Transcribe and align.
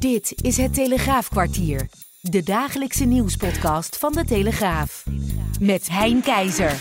Dit 0.00 0.44
is 0.44 0.56
het 0.56 0.74
Telegraafkwartier. 0.74 1.88
De 2.20 2.42
dagelijkse 2.42 3.04
nieuwspodcast 3.04 3.98
van 3.98 4.12
de 4.12 4.24
Telegraaf. 4.24 5.04
Met 5.60 5.88
Hein 5.88 6.22
Keizer. 6.22 6.74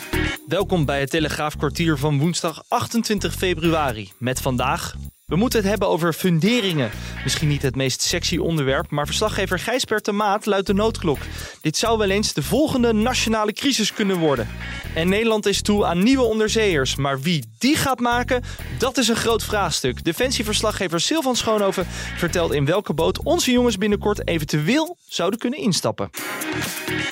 Welkom 0.47 0.85
bij 0.85 0.99
het 0.99 1.09
Telegraafkwartier 1.09 1.97
van 1.97 2.19
woensdag 2.19 2.63
28 2.67 3.33
februari. 3.33 4.11
Met 4.17 4.41
vandaag. 4.41 4.95
We 5.29 5.35
moeten 5.35 5.59
het 5.59 5.69
hebben 5.69 5.87
over 5.87 6.13
funderingen. 6.13 6.91
Misschien 7.23 7.47
niet 7.47 7.61
het 7.61 7.75
meest 7.75 8.01
sexy 8.01 8.37
onderwerp, 8.37 8.89
maar 8.89 9.05
verslaggever 9.05 9.59
Gijsbert 9.59 10.05
de 10.05 10.11
Maat 10.11 10.45
luidt 10.45 10.67
de 10.67 10.73
noodklok. 10.73 11.17
Dit 11.61 11.77
zou 11.77 11.97
wel 11.97 12.09
eens 12.09 12.33
de 12.33 12.43
volgende 12.43 12.93
nationale 12.93 13.53
crisis 13.53 13.93
kunnen 13.93 14.17
worden. 14.17 14.47
En 14.95 15.09
Nederland 15.09 15.45
is 15.45 15.61
toe 15.61 15.85
aan 15.85 16.03
nieuwe 16.03 16.23
onderzeeërs. 16.23 16.95
Maar 16.95 17.21
wie 17.21 17.43
die 17.57 17.75
gaat 17.75 17.99
maken, 17.99 18.43
dat 18.77 18.97
is 18.97 19.07
een 19.07 19.15
groot 19.15 19.43
vraagstuk. 19.43 20.03
Defensieverslaggever 20.03 21.01
Silvan 21.01 21.35
Schoonhoven 21.35 21.85
vertelt 22.17 22.53
in 22.53 22.65
welke 22.65 22.93
boot 22.93 23.23
onze 23.23 23.51
jongens 23.51 23.77
binnenkort 23.77 24.27
eventueel 24.27 24.97
zouden 25.07 25.39
kunnen 25.39 25.59
instappen. 25.59 26.09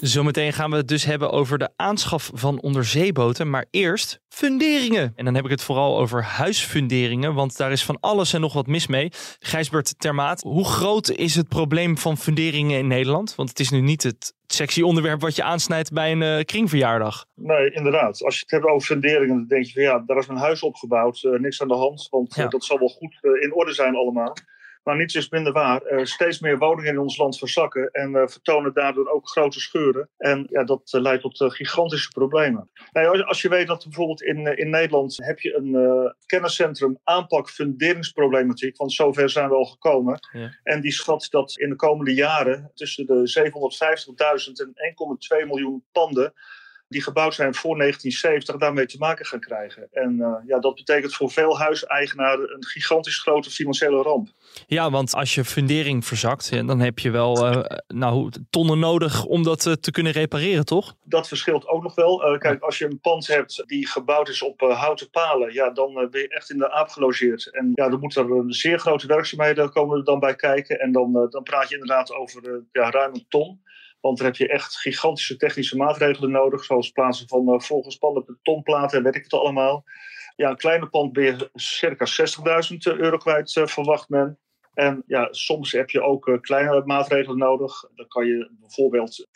Zometeen 0.01 0.53
gaan 0.53 0.69
we 0.69 0.75
het 0.75 0.87
dus 0.87 1.03
hebben 1.03 1.31
over 1.31 1.57
de 1.57 1.69
aanschaf 1.75 2.31
van 2.33 2.61
onderzeeboten. 2.61 3.49
Maar 3.49 3.65
eerst 3.71 4.19
funderingen. 4.29 5.13
En 5.15 5.25
dan 5.25 5.35
heb 5.35 5.43
ik 5.43 5.49
het 5.51 5.61
vooral 5.61 5.99
over 5.99 6.23
huisfunderingen, 6.23 7.33
want 7.33 7.57
daar 7.57 7.71
is 7.71 7.83
van 7.83 7.97
alles 8.07 8.33
en 8.33 8.41
nog 8.41 8.53
wat 8.53 8.67
mis 8.67 8.87
mee. 8.87 9.11
Gijsbert 9.39 9.99
Termaat, 9.99 10.41
hoe 10.41 10.65
groot 10.65 11.09
is 11.09 11.35
het 11.35 11.47
probleem 11.47 11.97
van 11.97 12.17
funderingen 12.17 12.79
in 12.79 12.87
Nederland? 12.87 13.35
Want 13.35 13.49
het 13.49 13.59
is 13.59 13.69
nu 13.69 13.81
niet 13.81 14.03
het 14.03 14.33
sexy 14.47 14.81
onderwerp 14.81 15.21
wat 15.21 15.35
je 15.35 15.43
aansnijdt 15.43 15.91
bij 15.91 16.11
een 16.11 16.21
uh, 16.21 16.43
kringverjaardag. 16.43 17.25
Nee, 17.35 17.71
inderdaad. 17.71 18.23
Als 18.23 18.35
je 18.35 18.41
het 18.41 18.51
hebt 18.51 18.65
over 18.65 18.87
funderingen, 18.87 19.35
dan 19.35 19.47
denk 19.47 19.65
je 19.65 19.71
van 19.71 19.81
ja, 19.81 20.03
daar 20.05 20.17
is 20.17 20.27
mijn 20.27 20.39
huis 20.39 20.61
opgebouwd. 20.61 21.23
Uh, 21.23 21.39
niks 21.39 21.61
aan 21.61 21.67
de 21.67 21.73
hand, 21.73 22.07
want 22.09 22.35
ja. 22.35 22.43
uh, 22.43 22.49
dat 22.49 22.63
zal 22.63 22.79
wel 22.79 22.87
goed 22.87 23.17
in 23.41 23.53
orde 23.53 23.73
zijn 23.73 23.95
allemaal. 23.95 24.33
Maar 24.87 24.95
niets 24.95 25.15
is 25.15 25.29
minder 25.29 25.53
waar. 25.53 25.91
Uh, 25.91 26.05
steeds 26.05 26.39
meer 26.39 26.57
woningen 26.57 26.91
in 26.91 26.99
ons 26.99 27.17
land 27.17 27.37
verzakken 27.37 27.91
en 27.91 28.11
uh, 28.11 28.27
vertonen 28.27 28.73
daardoor 28.73 29.09
ook 29.09 29.29
grote 29.29 29.59
scheuren. 29.59 30.09
En 30.17 30.47
ja, 30.49 30.63
dat 30.63 30.93
uh, 30.95 31.01
leidt 31.01 31.21
tot 31.21 31.53
gigantische 31.53 32.09
problemen. 32.09 32.69
Nou, 32.91 33.21
als 33.21 33.41
je 33.41 33.49
weet 33.49 33.67
dat 33.67 33.83
bijvoorbeeld 33.83 34.21
in, 34.21 34.57
in 34.57 34.69
Nederland 34.69 35.17
heb 35.17 35.39
je 35.39 35.55
een 35.55 36.15
kenniscentrum 36.25 36.99
aanpak 37.03 37.49
funderingsproblematiek, 37.49 38.77
want 38.77 38.93
zover 38.93 39.29
zijn 39.29 39.49
we 39.49 39.55
al 39.55 39.65
gekomen. 39.65 40.19
Ja. 40.31 40.57
En 40.63 40.81
die 40.81 40.91
schat 40.91 41.27
dat 41.29 41.57
in 41.57 41.69
de 41.69 41.75
komende 41.75 42.13
jaren 42.13 42.71
tussen 42.73 43.05
de 43.05 43.49
750.000 44.47 44.51
en 44.53 44.73
1,2 45.43 45.47
miljoen 45.47 45.83
panden 45.91 46.33
die 46.87 47.03
gebouwd 47.03 47.33
zijn 47.33 47.55
voor 47.55 47.77
1970 47.77 48.57
daarmee 48.57 48.85
te 48.85 48.97
maken 48.97 49.25
gaan 49.25 49.39
krijgen. 49.39 49.87
En 49.91 50.15
uh, 50.19 50.33
ja, 50.45 50.59
dat 50.59 50.75
betekent 50.75 51.15
voor 51.15 51.31
veel 51.31 51.59
huiseigenaren 51.59 52.53
een 52.53 52.65
gigantisch 52.65 53.19
grote 53.19 53.49
financiële 53.49 54.01
ramp. 54.01 54.27
Ja, 54.67 54.91
want 54.91 55.13
als 55.13 55.35
je 55.35 55.45
fundering 55.45 56.05
verzakt, 56.05 56.51
dan 56.51 56.79
heb 56.79 56.99
je 56.99 57.11
wel 57.11 57.53
uh, 57.53 57.63
nou, 57.87 58.31
tonnen 58.49 58.79
nodig 58.79 59.25
om 59.25 59.43
dat 59.43 59.65
uh, 59.65 59.73
te 59.73 59.91
kunnen 59.91 60.11
repareren, 60.11 60.65
toch? 60.65 60.95
Dat 61.03 61.27
verschilt 61.27 61.67
ook 61.67 61.83
nog 61.83 61.95
wel. 61.95 62.37
kijk, 62.37 62.63
als 62.63 62.77
je 62.77 62.85
een 62.85 62.99
pand 62.99 63.27
hebt 63.27 63.63
die 63.65 63.87
gebouwd 63.87 64.29
is 64.29 64.41
op 64.41 64.59
houten 64.59 65.09
palen, 65.09 65.53
ja, 65.53 65.69
dan 65.69 65.93
ben 65.93 66.21
je 66.21 66.27
echt 66.27 66.49
in 66.49 66.57
de 66.57 66.71
aap 66.71 66.89
gelogeerd. 66.89 67.49
En 67.51 67.71
ja, 67.73 67.89
dan 67.89 67.99
moeten 67.99 68.29
er 68.29 68.43
zeer 68.47 68.79
grote 68.79 69.07
werkzaamheden 69.07 69.71
komen 69.71 69.97
er 69.97 70.03
dan 70.03 70.19
bij 70.19 70.35
kijken. 70.35 70.79
En 70.79 70.91
dan, 70.91 71.27
dan 71.29 71.43
praat 71.43 71.69
je 71.69 71.73
inderdaad 71.75 72.13
over 72.13 72.63
ja, 72.71 72.89
ruim 72.89 73.13
een 73.13 73.25
ton. 73.29 73.61
Want 74.07 74.19
dan 74.19 74.27
heb 74.27 74.35
je 74.35 74.47
echt 74.47 74.75
gigantische 74.75 75.37
technische 75.37 75.77
maatregelen 75.77 76.31
nodig, 76.31 76.63
zoals 76.63 76.91
plaatsen 76.91 77.27
van 77.27 77.49
uh, 77.49 78.25
betonplaten 78.25 78.97
en 78.97 79.03
weet 79.03 79.15
ik 79.15 79.23
het 79.23 79.33
allemaal. 79.33 79.83
Ja, 80.35 80.49
een 80.49 80.57
kleine 80.57 80.87
pand 80.87 81.13
ben 81.13 81.23
je 81.23 81.49
circa 81.53 82.05
60.000 82.71 82.77
euro 82.97 83.17
kwijt, 83.17 83.55
uh, 83.55 83.65
verwacht 83.65 84.09
men. 84.09 84.39
En 84.73 85.03
ja, 85.07 85.27
soms 85.31 85.71
heb 85.71 85.89
je 85.89 86.01
ook 86.01 86.37
kleinere 86.41 86.85
maatregelen 86.85 87.37
nodig. 87.37 87.83
Dan 87.95 88.07
kan 88.07 88.25
je 88.25 88.51
bijvoorbeeld 88.59 89.27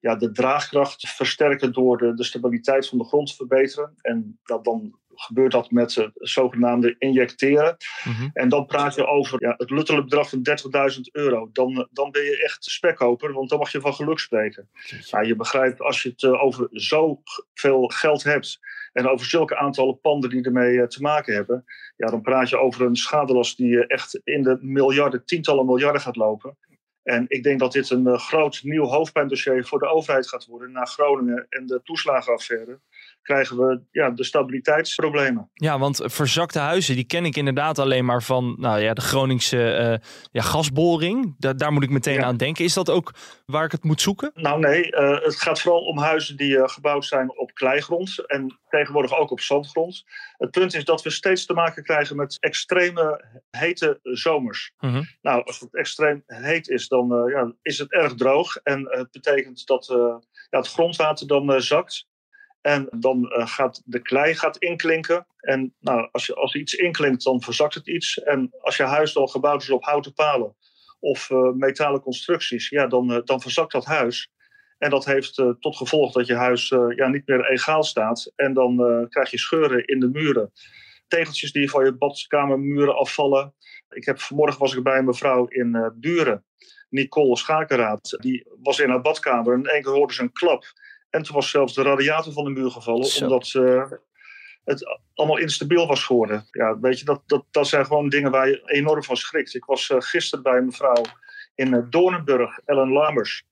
ja, 0.00 0.16
de 0.16 0.30
draagkracht 0.30 1.08
versterken 1.08 1.72
door 1.72 1.98
de, 1.98 2.14
de 2.14 2.24
stabiliteit 2.24 2.88
van 2.88 2.98
de 2.98 3.04
grond 3.04 3.28
te 3.28 3.34
verbeteren. 3.34 3.94
En 4.00 4.38
dat 4.42 4.64
dan 4.64 4.98
gebeurt 5.14 5.52
dat 5.52 5.70
met 5.70 5.94
het 5.94 6.10
zogenaamde 6.14 6.94
injecteren. 6.98 7.76
Mm 8.04 8.12
-hmm. 8.12 8.30
En 8.32 8.48
dan 8.48 8.66
praat 8.66 8.94
je 8.94 9.06
over 9.06 9.42
ja, 9.42 9.54
het 9.56 9.70
luttele 9.70 10.02
bedrag 10.02 10.28
van 10.28 10.46
30.000 10.94 11.00
euro. 11.12 11.50
Dan, 11.52 11.88
dan 11.90 12.10
ben 12.10 12.22
je 12.22 12.42
echt 12.42 12.64
spekkoper, 12.64 13.32
want 13.32 13.48
dan 13.48 13.58
mag 13.58 13.72
je 13.72 13.80
van 13.80 13.94
geluk 13.94 14.18
spreken. 14.18 14.68
Nou, 15.10 15.26
je 15.26 15.36
begrijpt, 15.36 15.80
als 15.80 16.02
je 16.02 16.08
het 16.08 16.22
uh, 16.22 16.42
over 16.42 16.68
zoveel 16.70 17.86
geld 17.86 18.22
hebt 18.22 18.58
en 18.92 19.08
over 19.08 19.26
zulke 19.26 19.56
aantallen 19.56 20.00
panden 20.00 20.30
die 20.30 20.44
ermee 20.44 20.72
uh, 20.72 20.86
te 20.86 21.00
maken 21.00 21.34
hebben, 21.34 21.64
ja, 21.96 22.06
dan 22.06 22.22
praat 22.22 22.48
je 22.48 22.58
over 22.58 22.86
een 22.86 22.96
schadelast 22.96 23.56
die 23.56 23.86
echt 23.86 24.20
in 24.24 24.42
de 24.42 24.58
miljarden, 24.60 25.24
tientallen 25.24 25.66
miljarden 25.66 26.00
gaat 26.00 26.16
lopen. 26.16 26.56
En 27.02 27.24
ik 27.28 27.42
denk 27.42 27.58
dat 27.58 27.72
dit 27.72 27.90
een 27.90 28.18
groot 28.18 28.60
nieuw 28.62 28.84
hoofdpijndossier 28.84 29.66
voor 29.66 29.78
de 29.78 29.88
overheid 29.88 30.28
gaat 30.28 30.46
worden 30.46 30.72
na 30.72 30.84
Groningen 30.84 31.46
en 31.48 31.66
de 31.66 31.80
toeslagenaffaire. 31.82 32.80
Krijgen 33.22 33.56
we 33.56 33.80
ja, 33.90 34.10
de 34.10 34.24
stabiliteitsproblemen. 34.24 35.50
Ja, 35.54 35.78
want 35.78 36.00
verzakte 36.04 36.58
huizen, 36.58 36.94
die 36.94 37.04
ken 37.04 37.24
ik 37.24 37.36
inderdaad 37.36 37.78
alleen 37.78 38.04
maar 38.04 38.22
van 38.22 38.54
nou 38.58 38.80
ja, 38.80 38.94
de 38.94 39.00
Groningse 39.00 39.56
uh, 39.56 40.08
ja, 40.32 40.42
gasboring. 40.42 41.34
Da 41.38 41.52
daar 41.52 41.72
moet 41.72 41.82
ik 41.82 41.90
meteen 41.90 42.14
ja. 42.14 42.24
aan 42.24 42.36
denken. 42.36 42.64
Is 42.64 42.74
dat 42.74 42.90
ook 42.90 43.14
waar 43.46 43.64
ik 43.64 43.72
het 43.72 43.84
moet 43.84 44.00
zoeken? 44.00 44.30
Nou 44.34 44.60
nee, 44.60 44.92
uh, 44.92 45.20
het 45.20 45.36
gaat 45.36 45.60
vooral 45.60 45.80
om 45.80 45.98
huizen 45.98 46.36
die 46.36 46.56
uh, 46.56 46.68
gebouwd 46.68 47.04
zijn 47.04 47.38
op 47.38 47.54
kleigrond 47.54 48.26
en 48.26 48.58
tegenwoordig 48.68 49.16
ook 49.16 49.30
op 49.30 49.40
zandgrond. 49.40 50.04
Het 50.36 50.50
punt 50.50 50.74
is 50.74 50.84
dat 50.84 51.02
we 51.02 51.10
steeds 51.10 51.46
te 51.46 51.52
maken 51.52 51.82
krijgen 51.82 52.16
met 52.16 52.36
extreme 52.40 53.24
hete 53.50 53.98
zomers. 54.02 54.72
Mm 54.78 54.92
-hmm. 54.92 55.08
Nou, 55.22 55.44
als 55.44 55.60
het 55.60 55.76
extreem 55.76 56.22
heet 56.26 56.68
is, 56.68 56.88
dan 56.88 57.28
ja, 57.28 57.52
is 57.62 57.78
het 57.78 57.92
erg 57.92 58.14
droog. 58.14 58.56
En 58.56 58.86
het 58.90 59.10
betekent 59.10 59.66
dat 59.66 59.86
ja, 60.50 60.58
het 60.58 60.68
grondwater 60.68 61.26
dan 61.26 61.60
zakt. 61.62 62.08
En 62.60 62.88
dan 62.90 63.32
uh, 63.36 63.46
gaat 63.46 63.82
de 63.84 64.02
klei 64.02 64.34
gaat 64.34 64.56
inklinken. 64.56 65.26
En 65.40 65.74
nou, 65.78 66.08
als, 66.12 66.26
je, 66.26 66.34
als 66.34 66.54
iets 66.54 66.74
inklinkt, 66.74 67.24
dan 67.24 67.42
verzakt 67.42 67.74
het 67.74 67.88
iets. 67.88 68.22
En 68.22 68.50
als 68.60 68.76
je 68.76 68.82
huis 68.82 69.16
al 69.16 69.26
gebouwd 69.26 69.62
is 69.62 69.70
op 69.70 69.84
houten 69.84 70.12
palen 70.12 70.56
of 71.00 71.30
uh, 71.30 71.52
metalen 71.52 72.00
constructies, 72.00 72.68
ja, 72.68 72.86
dan, 72.86 73.12
uh, 73.12 73.18
dan 73.24 73.40
verzakt 73.40 73.72
dat 73.72 73.84
huis. 73.84 74.30
En 74.78 74.90
dat 74.90 75.04
heeft 75.04 75.34
tot 75.34 75.76
gevolg 75.76 76.12
dat 76.12 76.26
je 76.26 76.34
huis 76.34 76.68
ja, 76.96 77.08
niet 77.08 77.26
meer 77.26 77.50
egaal 77.50 77.84
staat. 77.84 78.32
En 78.36 78.54
dan 78.54 79.06
krijg 79.08 79.30
je 79.30 79.38
scheuren 79.38 79.84
in 79.86 80.00
de 80.00 80.08
muren. 80.08 80.52
Tegeltjes 81.08 81.52
die 81.52 81.70
van 81.70 81.84
je 81.84 81.92
badkamermuren 81.92 82.96
afvallen. 82.96 83.54
Ik 83.90 84.04
heb, 84.04 84.20
vanmorgen 84.20 84.60
was 84.60 84.74
ik 84.74 84.82
bij 84.82 84.98
een 84.98 85.04
mevrouw 85.04 85.46
in 85.46 85.92
Buren, 85.94 86.44
Nicole 86.88 87.36
Schakeraad. 87.36 88.16
Die 88.20 88.46
was 88.62 88.78
in 88.78 88.88
haar 88.88 89.00
badkamer 89.00 89.52
en 89.52 89.58
in 89.58 89.66
één 89.66 89.82
keer 89.82 89.92
hoorde 89.92 90.14
ze 90.14 90.22
een 90.22 90.32
klap. 90.32 90.64
En 91.10 91.22
toen 91.22 91.34
was 91.34 91.50
zelfs 91.50 91.74
de 91.74 91.82
radiator 91.82 92.32
van 92.32 92.44
de 92.44 92.50
muur 92.50 92.70
gevallen, 92.70 93.04
Zo. 93.04 93.24
omdat 93.24 93.52
uh, 93.56 93.90
het 94.64 94.98
allemaal 95.14 95.36
instabiel 95.36 95.86
was 95.86 96.04
geworden. 96.04 96.46
Ja, 96.50 96.78
weet 96.80 96.98
je, 96.98 97.04
dat, 97.04 97.22
dat, 97.26 97.44
dat 97.50 97.66
zijn 97.66 97.86
gewoon 97.86 98.08
dingen 98.08 98.30
waar 98.30 98.48
je 98.48 98.62
enorm 98.64 99.02
van 99.02 99.16
schrikt. 99.16 99.54
Ik 99.54 99.64
was 99.64 99.88
uh, 99.88 100.00
gisteren 100.00 100.44
bij 100.44 100.56
een 100.56 100.64
mevrouw 100.64 101.04
in 101.54 101.74
uh, 101.74 101.82
Doornenburg, 101.90 102.58
Ellen 102.64 102.92
Lamers. 102.92 103.44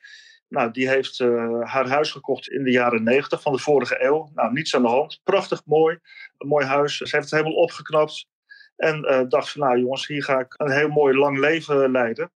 Nou, 0.49 0.71
die 0.71 0.89
heeft 0.89 1.19
haar 1.61 1.89
huis 1.89 2.11
gekocht 2.11 2.49
in 2.49 2.65
de 2.65 2.71
jaren 2.71 3.03
90 3.03 3.43
van 3.43 3.53
de 3.53 3.59
vorige 3.59 4.05
eeuw. 4.05 4.31
Nou, 4.35 4.53
niets 4.53 4.75
aan 4.75 4.83
de 4.83 4.89
hand. 4.89 5.21
Prachtig 5.25 5.63
mooi. 5.65 5.99
Een 6.39 6.49
mooi 6.49 6.67
huis. 6.67 6.97
Ze 6.97 7.17
heeft 7.17 7.31
het 7.31 7.41
helemaal 7.41 7.63
opgeknapt. 7.63 8.27
En 8.77 9.27
dacht 9.29 9.51
van, 9.51 9.61
nou 9.61 9.79
jongens, 9.79 10.07
hier 10.07 10.25
ga 10.25 10.39
ik 10.39 10.55
een 10.57 10.71
heel 10.71 10.89
mooi 10.89 11.17
lang 11.17 11.39
leven 11.39 11.91
leiden. 11.91 12.31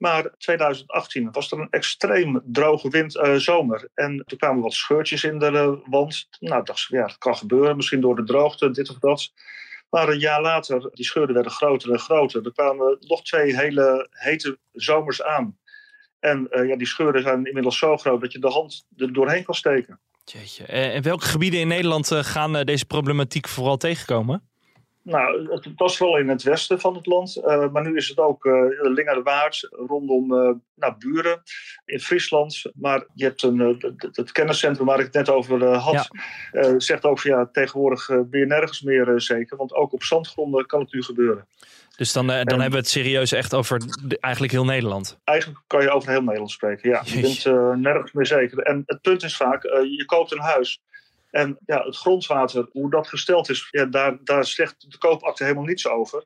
Maar 0.00 0.30
2018 0.38 1.32
was 1.32 1.52
er 1.52 1.58
een 1.58 1.70
extreem 1.70 2.42
droge 2.44 2.88
wind, 2.88 3.16
uh, 3.16 3.34
zomer. 3.34 3.88
En 3.94 4.24
toen 4.26 4.38
kwamen 4.38 4.62
wat 4.62 4.72
scheurtjes 4.72 5.24
in 5.24 5.38
de 5.38 5.50
uh, 5.50 5.90
wand. 5.90 6.26
Nou, 6.38 6.64
ja, 6.88 7.06
dat 7.06 7.18
kan 7.18 7.36
gebeuren. 7.36 7.76
Misschien 7.76 8.00
door 8.00 8.16
de 8.16 8.24
droogte, 8.24 8.70
dit 8.70 8.90
of 8.90 8.98
dat. 8.98 9.32
Maar 9.90 10.08
een 10.08 10.18
jaar 10.18 10.42
later, 10.42 10.90
die 10.92 11.04
scheuren 11.04 11.34
werden 11.34 11.52
groter 11.52 11.92
en 11.92 11.98
groter. 11.98 12.44
Er 12.44 12.52
kwamen 12.52 12.96
nog 13.00 13.22
twee 13.22 13.56
hele 13.56 14.08
hete 14.10 14.58
zomers 14.72 15.22
aan. 15.22 15.58
En 16.18 16.48
uh, 16.50 16.68
ja, 16.68 16.76
die 16.76 16.86
scheuren 16.86 17.22
zijn 17.22 17.44
inmiddels 17.44 17.78
zo 17.78 17.96
groot 17.96 18.20
dat 18.20 18.32
je 18.32 18.38
de 18.38 18.50
hand 18.50 18.86
er 18.96 19.12
doorheen 19.12 19.44
kan 19.44 19.54
steken. 19.54 20.00
Jeetje. 20.24 20.64
En 20.64 21.02
welke 21.02 21.24
gebieden 21.24 21.60
in 21.60 21.68
Nederland 21.68 22.10
gaan 22.12 22.64
deze 22.64 22.84
problematiek 22.84 23.48
vooral 23.48 23.76
tegenkomen? 23.76 24.49
Nou, 25.02 25.52
het 25.52 25.68
was 25.76 25.96
vooral 25.96 26.18
in 26.18 26.28
het 26.28 26.42
westen 26.42 26.80
van 26.80 26.94
het 26.94 27.06
land. 27.06 27.36
Uh, 27.36 27.68
maar 27.72 27.82
nu 27.82 27.96
is 27.96 28.08
het 28.08 28.18
ook 28.18 28.44
uh, 28.44 28.54
Lingerwaard, 28.80 29.68
rondom 29.70 30.32
uh, 30.32 30.50
nou, 30.74 30.94
Buren, 30.98 31.42
in 31.84 32.00
Friesland. 32.00 32.62
Maar 32.74 33.06
je 33.14 33.24
hebt 33.24 33.42
een, 33.42 33.58
het, 33.58 34.16
het 34.16 34.32
kenniscentrum 34.32 34.86
waar 34.86 34.98
ik 34.98 35.04
het 35.04 35.14
net 35.14 35.28
over 35.28 35.64
had. 35.64 36.08
Ja. 36.50 36.78
zegt 36.78 37.04
ook 37.04 37.18
van 37.20 37.30
ja, 37.30 37.48
tegenwoordig 37.52 38.06
ben 38.06 38.40
je 38.40 38.46
nergens 38.46 38.82
meer 38.82 39.20
zeker. 39.20 39.56
Want 39.56 39.74
ook 39.74 39.92
op 39.92 40.02
zandgronden 40.02 40.66
kan 40.66 40.80
het 40.80 40.92
nu 40.92 41.02
gebeuren. 41.02 41.46
Dus 41.96 42.12
dan, 42.12 42.26
dan 42.26 42.36
en, 42.36 42.48
hebben 42.48 42.70
we 42.70 42.76
het 42.76 42.88
serieus 42.88 43.32
echt 43.32 43.54
over 43.54 43.78
de, 43.78 44.18
eigenlijk 44.20 44.52
heel 44.52 44.64
Nederland. 44.64 45.18
Eigenlijk 45.24 45.60
kan 45.66 45.82
je 45.82 45.90
over 45.90 46.10
heel 46.10 46.22
Nederland 46.22 46.50
spreken, 46.50 46.90
ja. 46.90 47.02
Je 47.04 47.20
bent 47.20 47.44
nergens 47.80 48.12
meer 48.12 48.26
zeker. 48.26 48.58
En 48.58 48.82
het 48.86 49.00
punt 49.00 49.22
is 49.22 49.36
vaak, 49.36 49.62
je 49.62 50.02
koopt 50.06 50.32
een 50.32 50.40
huis... 50.40 50.82
En 51.30 51.58
ja, 51.66 51.84
het 51.84 51.96
grondwater, 51.96 52.68
hoe 52.72 52.90
dat 52.90 53.08
gesteld 53.08 53.48
is, 53.48 53.68
ja, 53.70 53.84
daar, 53.84 54.18
daar 54.24 54.44
zegt 54.44 54.90
de 54.90 54.98
koopakte 54.98 55.42
helemaal 55.42 55.64
niets 55.64 55.88
over. 55.88 56.24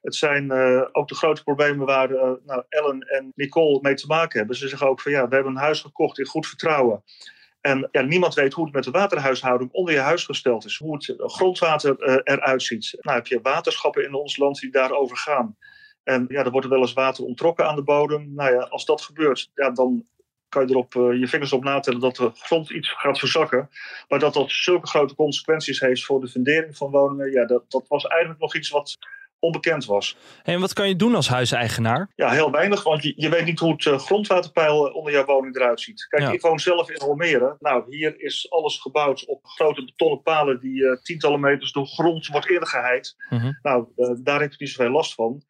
Het 0.00 0.14
zijn 0.14 0.52
ook 0.92 1.08
de 1.08 1.14
grote 1.14 1.42
problemen 1.42 1.86
waar 1.86 2.08
nou, 2.44 2.62
Ellen 2.68 3.00
en 3.00 3.32
Nicole 3.34 3.78
mee 3.82 3.94
te 3.94 4.06
maken 4.06 4.38
hebben. 4.38 4.56
Ze 4.56 4.68
zeggen 4.68 4.88
ook 4.88 5.00
van 5.00 5.12
ja, 5.12 5.28
we 5.28 5.34
hebben 5.34 5.52
een 5.52 5.58
huis 5.58 5.80
gekocht 5.80 6.18
in 6.18 6.26
goed 6.26 6.46
vertrouwen. 6.46 7.04
En 7.60 7.88
ja, 7.92 8.00
niemand 8.00 8.34
weet 8.34 8.52
hoe 8.52 8.64
het 8.64 8.74
met 8.74 8.84
de 8.84 8.90
waterhuishouding 8.90 9.72
onder 9.72 9.94
je 9.94 10.00
huis 10.00 10.24
gesteld 10.24 10.64
is. 10.64 10.76
Hoe 10.76 10.94
het 10.94 11.14
grondwater 11.16 12.20
eruit 12.22 12.62
ziet. 12.62 12.96
Nou 13.00 13.16
heb 13.16 13.26
je 13.26 13.40
waterschappen 13.42 14.04
in 14.04 14.14
ons 14.14 14.36
land 14.36 14.60
die 14.60 14.70
daarover 14.70 15.16
gaan. 15.16 15.56
En 16.02 16.24
ja, 16.28 16.44
er 16.44 16.50
wordt 16.50 16.68
wel 16.68 16.80
eens 16.80 16.92
water 16.92 17.24
ontrokken 17.24 17.66
aan 17.66 17.76
de 17.76 17.82
bodem. 17.82 18.34
Nou 18.34 18.52
ja, 18.52 18.60
als 18.60 18.84
dat 18.84 19.00
gebeurt, 19.02 19.50
ja, 19.54 19.70
dan 19.70 20.06
kan 20.50 20.66
je 20.66 20.70
erop 20.70 20.94
uh, 20.94 21.20
je 21.20 21.28
vingers 21.28 21.52
op 21.52 21.64
natellen 21.64 22.00
dat 22.00 22.16
de 22.16 22.30
grond 22.34 22.70
iets 22.70 22.92
gaat 22.92 23.18
verzakken. 23.18 23.70
Maar 24.08 24.18
dat 24.18 24.34
dat 24.34 24.50
zulke 24.50 24.86
grote 24.86 25.14
consequenties 25.14 25.80
heeft 25.80 26.04
voor 26.04 26.20
de 26.20 26.28
fundering 26.28 26.76
van 26.76 26.90
woningen, 26.90 27.30
ja, 27.30 27.46
dat, 27.46 27.64
dat 27.68 27.84
was 27.88 28.04
eigenlijk 28.04 28.40
nog 28.40 28.54
iets 28.54 28.70
wat 28.70 28.98
onbekend 29.40 29.84
was. 29.84 30.16
En 30.42 30.60
wat 30.60 30.72
kan 30.72 30.88
je 30.88 30.96
doen 30.96 31.14
als 31.14 31.28
huiseigenaar? 31.28 32.10
Ja, 32.14 32.30
heel 32.30 32.50
weinig, 32.50 32.82
want 32.82 33.02
je, 33.02 33.12
je 33.16 33.28
weet 33.28 33.44
niet 33.44 33.58
hoe 33.58 33.72
het 33.72 33.84
uh, 33.84 33.98
grondwaterpeil 33.98 34.84
onder 34.84 35.12
jouw 35.12 35.24
woning 35.24 35.56
eruit 35.56 35.80
ziet. 35.80 36.06
Kijk, 36.08 36.32
ik 36.32 36.40
woon 36.40 36.58
zelf 36.58 36.90
in 36.90 36.98
Almere. 36.98 37.56
Nou, 37.58 37.84
hier 37.88 38.20
is 38.20 38.50
alles 38.50 38.78
gebouwd 38.78 39.26
op 39.26 39.44
grote 39.44 39.84
betonnen 39.84 40.22
palen 40.22 40.60
die 40.60 40.82
uh, 40.82 40.96
tientallen 41.02 41.40
meters 41.40 41.72
door 41.72 41.86
grond 41.86 42.26
wordt 42.26 42.48
ingeheid. 42.48 43.16
Mm 43.28 43.58
Nou, 43.62 43.86
daar 44.22 44.40
heb 44.40 44.50
je 44.50 44.56
niet 44.58 44.70
zoveel 44.70 44.92
last 44.92 45.14
van 45.14 45.42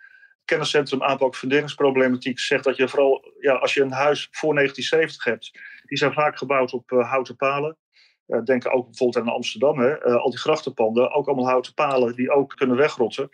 kenniscentrum 0.50 1.02
aanpak 1.02 1.36
funderingsproblematiek 1.36 2.38
zegt 2.38 2.64
dat 2.64 2.76
je 2.76 2.88
vooral, 2.88 3.32
ja, 3.40 3.54
als 3.54 3.74
je 3.74 3.82
een 3.82 3.92
huis 3.92 4.28
voor 4.30 4.54
1970 4.54 5.24
hebt, 5.24 5.50
die 5.84 5.98
zijn 5.98 6.12
vaak 6.12 6.38
gebouwd 6.38 6.72
op 6.72 6.90
uh, 6.90 7.10
houten 7.10 7.36
palen. 7.36 7.76
Uh, 8.26 8.42
denk 8.42 8.74
ook 8.74 8.86
bijvoorbeeld 8.86 9.26
aan 9.26 9.34
Amsterdam, 9.34 9.78
hè, 9.78 10.06
uh, 10.06 10.14
al 10.14 10.30
die 10.30 10.38
grachtenpanden, 10.38 11.12
ook 11.12 11.26
allemaal 11.26 11.48
houten 11.48 11.74
palen 11.74 12.16
die 12.16 12.30
ook 12.30 12.56
kunnen 12.56 12.76
wegrotten. 12.76 13.28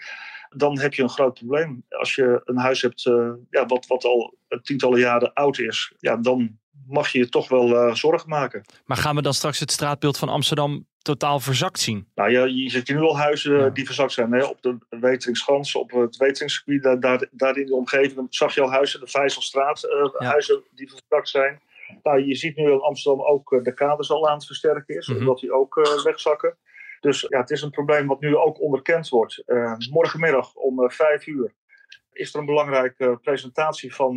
Dan 0.48 0.78
heb 0.78 0.94
je 0.94 1.02
een 1.02 1.08
groot 1.08 1.34
probleem. 1.34 1.84
Als 1.88 2.14
je 2.14 2.40
een 2.44 2.58
huis 2.58 2.82
hebt 2.82 3.02
ja, 3.50 3.66
wat, 3.66 3.86
wat 3.86 4.04
al 4.04 4.38
tientallen 4.62 4.98
jaren 4.98 5.32
oud 5.32 5.58
is, 5.58 5.94
ja, 5.98 6.16
dan 6.16 6.58
mag 6.86 7.08
je 7.08 7.18
je 7.18 7.28
toch 7.28 7.48
wel 7.48 7.96
zorgen 7.96 8.28
maken. 8.28 8.64
Maar 8.84 8.96
gaan 8.96 9.16
we 9.16 9.22
dan 9.22 9.34
straks 9.34 9.60
het 9.60 9.72
straatbeeld 9.72 10.18
van 10.18 10.28
Amsterdam 10.28 10.86
totaal 11.06 11.40
verzakt 11.40 11.78
zien? 11.78 12.08
Nou, 12.14 12.30
je, 12.30 12.62
je 12.62 12.70
ziet 12.70 12.88
nu 12.88 13.00
al 13.00 13.18
huizen 13.18 13.74
die 13.74 13.84
verzakt 13.84 14.12
zijn. 14.12 14.32
Hè? 14.32 14.44
Op 14.44 14.62
de 14.62 14.78
Weteringsschans, 14.88 15.74
op 15.74 15.90
het 15.90 16.16
Weteringsgebied, 16.16 16.82
daar, 16.82 17.00
daar, 17.00 17.28
daar, 17.30 17.56
in 17.56 17.66
de 17.66 17.74
omgeving 17.74 18.26
zag 18.30 18.54
je 18.54 18.60
al 18.60 18.70
huizen, 18.70 19.00
de 19.00 19.06
Vijzelstraat, 19.06 19.84
uh, 19.84 20.28
huizen 20.28 20.62
die 20.74 20.90
verzakt 20.90 21.28
zijn. 21.28 21.60
Nou, 22.02 22.26
je 22.26 22.34
ziet 22.34 22.56
nu 22.56 22.70
in 22.70 22.80
Amsterdam 22.80 23.26
ook 23.26 23.52
uh, 23.52 23.62
de 23.62 23.74
kaders 23.74 24.10
al 24.10 24.28
aan 24.28 24.36
het 24.36 24.46
versterken 24.46 24.96
is, 24.96 25.08
mm 25.08 25.16
omdat 25.16 25.38
die 25.38 25.52
ook 25.52 25.76
uh, 25.76 26.04
wegzakken. 26.04 26.56
Dus 27.00 27.26
ja, 27.28 27.40
het 27.40 27.50
is 27.50 27.62
een 27.62 27.70
probleem 27.70 28.06
wat 28.06 28.20
nu 28.20 28.36
ook 28.36 28.60
onderkend 28.60 29.08
wordt. 29.08 29.42
morgenmiddag 29.90 30.54
om 30.54 30.90
vijf 30.90 31.26
uur 31.26 31.54
is 32.12 32.34
er 32.34 32.40
een 32.40 32.46
belangrijke 32.46 33.18
presentatie 33.22 33.94
van 33.94 34.16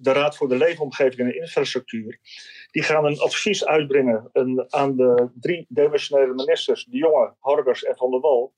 de 0.00 0.12
Raad 0.12 0.36
voor 0.36 0.48
de 0.48 0.56
Leefomgeving 0.56 1.28
en 1.28 1.40
Infrastructuur. 1.40 2.18
Die 2.70 2.82
gaan 2.82 3.04
een 3.04 3.18
advies 3.18 3.66
uitbrengen 3.66 4.30
aan 4.68 4.96
de 4.96 5.30
drie 5.40 5.66
demissionaire 5.68 6.34
ministers, 6.34 6.84
De 6.84 6.96
Jonge, 6.96 7.34
Harbers 7.38 7.84
en 7.84 7.96
Van 7.96 8.10
der 8.10 8.20
Wal. 8.20 8.52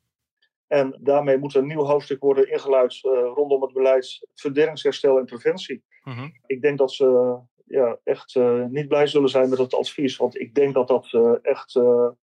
En 0.66 0.98
daarmee 1.00 1.38
moet 1.38 1.54
een 1.54 1.66
nieuw 1.66 1.84
hoofdstuk 1.84 2.20
worden 2.20 2.50
ingeluid 2.50 3.00
uh, 3.02 3.12
rondom 3.34 3.62
het 3.62 3.72
beleid 3.72 4.28
funderingsherstel 4.34 5.18
en 5.18 5.24
preventie. 5.24 5.82
Mhm. 6.02 6.28
Ik 6.46 6.62
denk 6.62 6.78
dat 6.78 6.92
ze 6.92 7.38
ja, 7.64 7.98
echt 8.04 8.34
uh, 8.34 8.64
niet 8.64 8.88
blij 8.88 9.06
zullen 9.06 9.28
zijn 9.28 9.48
met 9.48 9.58
het 9.58 9.74
advies. 9.74 10.16
Want 10.16 10.40
ik 10.40 10.54
denk 10.54 10.74
dat 10.74 10.88
dat 10.88 11.12
uh, 11.12 11.32
echt 11.42 11.72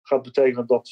gaat 0.03 0.23
betekenen 0.23 0.67
dat 0.67 0.89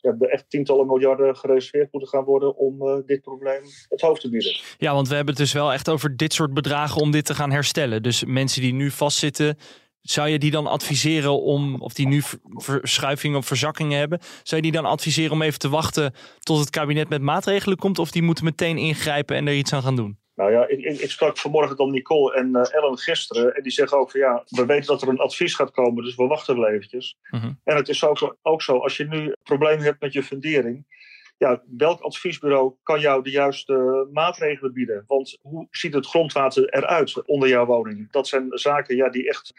ja, 0.00 0.16
echt 0.18 0.44
tientallen 0.48 0.86
miljarden 0.86 1.36
gereserveerd 1.36 1.92
moeten 1.92 2.10
gaan 2.10 2.24
worden 2.24 2.56
om 2.56 2.82
uh, 2.82 2.96
dit 3.06 3.20
probleem 3.20 3.62
het 3.88 4.00
hoofd 4.00 4.20
te 4.20 4.30
bieden. 4.30 4.60
Ja, 4.78 4.94
want 4.94 5.08
we 5.08 5.14
hebben 5.14 5.34
het 5.34 5.42
dus 5.42 5.52
wel 5.52 5.72
echt 5.72 5.88
over 5.88 6.16
dit 6.16 6.32
soort 6.32 6.54
bedragen 6.54 7.00
om 7.00 7.10
dit 7.10 7.24
te 7.24 7.34
gaan 7.34 7.50
herstellen. 7.50 8.02
Dus 8.02 8.24
mensen 8.24 8.62
die 8.62 8.72
nu 8.72 8.90
vastzitten, 8.90 9.58
zou 10.02 10.28
je 10.28 10.38
die 10.38 10.50
dan 10.50 10.66
adviseren 10.66 11.42
om, 11.42 11.80
of 11.80 11.92
die 11.92 12.06
nu 12.06 12.22
verschuivingen 12.44 13.38
of 13.38 13.46
verzakkingen 13.46 13.98
hebben, 13.98 14.18
zou 14.42 14.62
je 14.62 14.70
die 14.70 14.80
dan 14.80 14.90
adviseren 14.90 15.32
om 15.32 15.42
even 15.42 15.58
te 15.58 15.68
wachten 15.68 16.14
tot 16.38 16.58
het 16.58 16.70
kabinet 16.70 17.08
met 17.08 17.22
maatregelen 17.22 17.76
komt? 17.76 17.98
Of 17.98 18.10
die 18.10 18.22
moeten 18.22 18.44
meteen 18.44 18.76
ingrijpen 18.76 19.36
en 19.36 19.46
er 19.46 19.54
iets 19.54 19.72
aan 19.72 19.82
gaan 19.82 19.96
doen? 19.96 20.19
Nou 20.40 20.52
ja, 20.52 20.66
ik, 20.66 21.00
ik, 21.00 21.10
sprak 21.10 21.38
vanmorgen 21.38 21.76
dan 21.76 21.90
Nicole 21.90 22.34
en 22.34 22.48
uh, 22.48 22.74
Ellen 22.74 22.98
gisteren. 22.98 23.54
En 23.54 23.62
die 23.62 23.72
zeggen 23.72 23.98
ook 23.98 24.10
van 24.10 24.20
ja, 24.20 24.44
we 24.48 24.66
weten 24.66 24.86
dat 24.86 25.02
er 25.02 25.08
een 25.08 25.18
advies 25.18 25.54
gaat 25.54 25.70
komen, 25.70 26.04
dus 26.04 26.14
we 26.14 26.26
wachten 26.26 26.60
wel 26.60 26.68
eventjes. 26.68 27.16
Mhm. 27.30 27.52
En 27.64 27.76
het 27.76 27.88
is 27.88 28.04
ook, 28.04 28.36
ook 28.42 28.62
zo, 28.62 28.78
als 28.78 28.96
je 28.96 29.04
nu 29.04 29.34
problemen 29.42 29.84
hebt 29.84 30.00
met 30.00 30.12
je 30.12 30.22
fundering. 30.22 30.98
Ja, 31.38 31.62
welk 31.76 32.00
adviesbureau 32.00 32.74
kan 32.82 33.00
jou 33.00 33.22
de 33.22 33.30
juiste 33.30 34.08
maatregelen 34.12 34.72
bieden? 34.72 35.04
Want 35.06 35.38
hoe 35.42 35.66
ziet 35.70 35.94
het 35.94 36.06
grondwater 36.06 36.68
eruit 36.68 37.26
onder 37.26 37.48
jouw 37.48 37.66
woning? 37.66 38.10
Dat 38.10 38.28
zijn 38.28 38.46
zaken 38.50 38.96
ja, 38.96 39.08
die 39.08 39.28
echt 39.28 39.52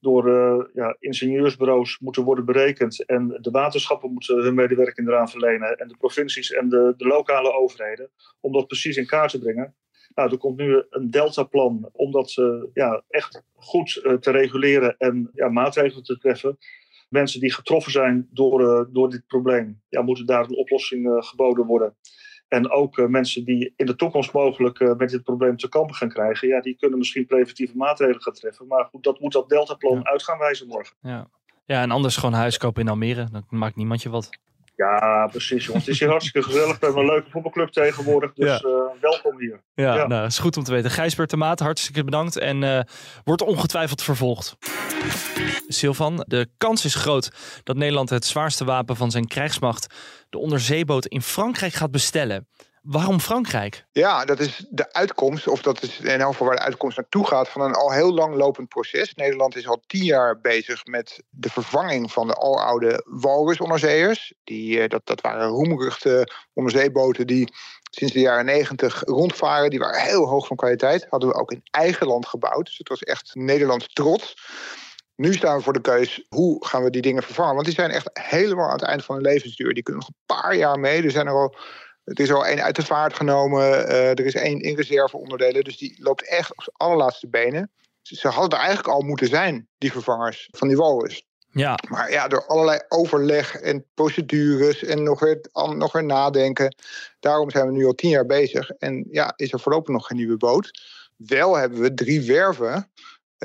door 0.00 0.28
uh, 0.28 0.64
ja, 0.74 0.96
ingenieursbureaus 0.98 1.98
moeten 1.98 2.24
worden 2.24 2.44
berekend. 2.44 3.04
En 3.04 3.38
de 3.40 3.50
waterschappen 3.50 4.12
moeten 4.12 4.42
hun 4.42 4.54
medewerking 4.54 5.08
eraan 5.08 5.30
verlenen. 5.30 5.76
En 5.76 5.88
de 5.88 5.96
provincies 5.96 6.50
en 6.50 6.68
de, 6.68 6.94
de 6.96 7.06
lokale 7.06 7.52
overheden. 7.52 8.10
Om 8.40 8.52
dat 8.52 8.66
precies 8.66 8.96
in 8.96 9.06
kaart 9.06 9.30
te 9.30 9.38
brengen. 9.38 9.74
Nou, 10.18 10.30
er 10.30 10.38
komt 10.38 10.56
nu 10.56 10.82
een 10.90 11.10
deltaplan 11.10 11.88
om 11.92 12.10
dat 12.12 12.36
uh, 12.36 12.62
ja, 12.72 13.02
echt 13.08 13.42
goed 13.54 14.00
uh, 14.02 14.12
te 14.12 14.30
reguleren 14.30 14.94
en 14.98 15.30
ja, 15.34 15.48
maatregelen 15.48 16.04
te 16.04 16.18
treffen. 16.18 16.58
Mensen 17.08 17.40
die 17.40 17.52
getroffen 17.52 17.92
zijn 17.92 18.28
door, 18.30 18.60
uh, 18.60 18.94
door 18.94 19.10
dit 19.10 19.26
probleem, 19.26 19.80
ja, 19.88 20.02
moeten 20.02 20.26
daar 20.26 20.44
een 20.44 20.56
oplossing 20.56 21.24
geboden 21.24 21.66
worden. 21.66 21.96
En 22.48 22.70
ook 22.70 23.08
mensen 23.08 23.44
die 23.44 23.72
in 23.76 23.86
de 23.86 23.96
toekomst 23.96 24.32
mogelijk 24.32 24.96
met 24.96 25.10
dit 25.10 25.22
probleem 25.22 25.56
te 25.56 25.68
kampen 25.68 25.94
gaan 25.94 26.08
krijgen, 26.08 26.48
ja, 26.48 26.60
die 26.60 26.76
kunnen 26.76 26.98
misschien 26.98 27.26
preventieve 27.26 27.76
maatregelen 27.76 28.22
gaan 28.22 28.32
treffen. 28.32 28.66
Maar 28.66 28.84
goed, 28.84 29.04
dat 29.04 29.20
moet 29.20 29.32
dat 29.32 29.48
deltaplan 29.48 29.94
ja. 29.94 30.02
uit 30.02 30.22
gaan 30.22 30.38
wijzen 30.38 30.66
morgen. 30.66 30.96
Ja. 31.00 31.28
ja, 31.64 31.82
en 31.82 31.90
anders 31.90 32.16
gewoon 32.16 32.34
huis 32.34 32.58
kopen 32.58 32.82
in 32.82 32.88
Almere. 32.88 33.28
Dat 33.32 33.44
maakt 33.50 33.76
niemand 33.76 34.02
je 34.02 34.10
wat. 34.10 34.30
Ja, 34.78 35.26
precies. 35.26 35.66
Want 35.66 35.78
het 35.78 35.88
is 35.88 35.98
hier 36.00 36.08
hartstikke 36.08 36.42
gezellig. 36.42 36.78
We 36.78 36.84
hebben 36.86 37.02
een 37.02 37.10
leuke 37.10 37.30
voetbalclub 37.30 37.68
tegenwoordig. 37.68 38.32
Dus 38.32 38.62
uh, 38.62 38.70
welkom 39.00 39.38
hier. 39.38 39.62
Ja, 39.74 39.94
ja. 39.94 40.06
Nou, 40.06 40.26
is 40.26 40.38
goed 40.38 40.56
om 40.56 40.62
te 40.62 40.72
weten. 40.72 40.90
Gijsbert 40.90 41.30
de 41.30 41.36
Maat, 41.36 41.60
hartstikke 41.60 42.04
bedankt. 42.04 42.38
En 42.38 42.62
uh, 42.62 42.80
wordt 43.24 43.42
ongetwijfeld 43.42 44.02
vervolgd. 44.02 44.56
Silvan, 45.68 46.24
de 46.26 46.48
kans 46.56 46.84
is 46.84 46.94
groot 46.94 47.30
dat 47.62 47.76
Nederland 47.76 48.10
het 48.10 48.24
zwaarste 48.24 48.64
wapen 48.64 48.96
van 48.96 49.10
zijn 49.10 49.26
krijgsmacht, 49.26 49.94
de 50.30 50.38
onderzeeboot 50.38 51.06
in 51.06 51.22
Frankrijk, 51.22 51.72
gaat 51.72 51.90
bestellen. 51.90 52.48
Waarom 52.88 53.20
Frankrijk? 53.20 53.84
Ja, 53.92 54.24
dat 54.24 54.40
is 54.40 54.66
de 54.70 54.92
uitkomst, 54.92 55.48
of 55.48 55.62
dat 55.62 55.82
is 55.82 56.00
in 56.00 56.20
elk 56.20 56.30
geval 56.30 56.46
waar 56.46 56.56
de 56.56 56.62
uitkomst 56.62 56.96
naartoe 56.96 57.26
gaat, 57.26 57.48
van 57.48 57.60
een 57.60 57.74
al 57.74 57.92
heel 57.92 58.14
lang 58.14 58.34
lopend 58.34 58.68
proces. 58.68 59.14
Nederland 59.14 59.56
is 59.56 59.68
al 59.68 59.82
tien 59.86 60.04
jaar 60.04 60.40
bezig 60.40 60.86
met 60.86 61.22
de 61.30 61.50
vervanging 61.50 62.12
van 62.12 62.26
de 62.26 62.34
aloude 62.34 63.02
walrusonderzeeërs. 63.04 64.34
Die, 64.44 64.80
eh, 64.80 64.88
dat, 64.88 65.00
dat 65.04 65.20
waren 65.20 65.48
roemruchte 65.48 66.32
onderzeeboten 66.52 67.26
die 67.26 67.52
sinds 67.90 68.14
de 68.14 68.20
jaren 68.20 68.44
negentig 68.44 69.02
rondvaren. 69.04 69.70
Die 69.70 69.78
waren 69.78 70.00
heel 70.00 70.26
hoog 70.26 70.46
van 70.46 70.56
kwaliteit. 70.56 71.06
Hadden 71.10 71.28
we 71.28 71.34
ook 71.34 71.52
in 71.52 71.62
eigen 71.70 72.06
land 72.06 72.26
gebouwd. 72.26 72.66
Dus 72.66 72.78
het 72.78 72.88
was 72.88 73.02
echt 73.02 73.34
Nederlands 73.34 73.92
trots. 73.92 74.36
Nu 75.16 75.34
staan 75.34 75.56
we 75.56 75.62
voor 75.62 75.72
de 75.72 75.80
keus, 75.80 76.26
hoe 76.28 76.66
gaan 76.66 76.82
we 76.82 76.90
die 76.90 77.02
dingen 77.02 77.22
vervangen? 77.22 77.54
Want 77.54 77.66
die 77.66 77.74
zijn 77.74 77.90
echt 77.90 78.10
helemaal 78.12 78.66
aan 78.66 78.72
het 78.72 78.82
eind 78.82 79.04
van 79.04 79.14
hun 79.14 79.24
levensduur. 79.24 79.74
Die 79.74 79.82
kunnen 79.82 80.02
nog 80.02 80.10
een 80.10 80.36
paar 80.36 80.56
jaar 80.56 80.78
mee. 80.78 81.02
Er 81.02 81.10
zijn 81.10 81.26
er 81.26 81.32
al 81.32 81.54
het 82.08 82.20
is 82.20 82.32
al 82.32 82.46
één 82.46 82.62
uit 82.62 82.76
de 82.76 82.84
vaart 82.84 83.14
genomen. 83.14 83.60
Uh, 83.60 84.08
er 84.08 84.26
is 84.26 84.34
één 84.34 84.60
in 84.60 84.76
reserveonderdelen. 84.76 85.64
Dus 85.64 85.78
die 85.78 85.96
loopt 85.98 86.28
echt 86.28 86.50
op 86.50 86.62
zijn 86.62 86.76
allerlaatste 86.76 87.28
benen. 87.28 87.70
Ze 88.02 88.28
hadden 88.28 88.58
er 88.58 88.64
eigenlijk 88.64 88.88
al 88.94 89.00
moeten 89.00 89.28
zijn, 89.28 89.68
die 89.78 89.92
vervangers 89.92 90.48
van 90.50 90.68
die 90.68 90.76
walrus. 90.76 91.26
Ja. 91.50 91.78
Maar 91.88 92.10
ja, 92.10 92.28
door 92.28 92.46
allerlei 92.46 92.80
overleg 92.88 93.54
en 93.54 93.84
procedures 93.94 94.84
en 94.84 95.02
nog 95.02 95.20
weer, 95.20 95.40
nog 95.76 95.92
weer 95.92 96.04
nadenken. 96.04 96.74
Daarom 97.20 97.50
zijn 97.50 97.66
we 97.66 97.72
nu 97.72 97.86
al 97.86 97.94
tien 97.94 98.10
jaar 98.10 98.26
bezig. 98.26 98.70
En 98.70 99.06
ja, 99.10 99.32
is 99.36 99.52
er 99.52 99.60
voorlopig 99.60 99.94
nog 99.94 100.06
geen 100.06 100.16
nieuwe 100.16 100.36
boot. 100.36 100.80
Wel 101.16 101.56
hebben 101.56 101.80
we 101.80 101.94
drie 101.94 102.26
werven 102.26 102.90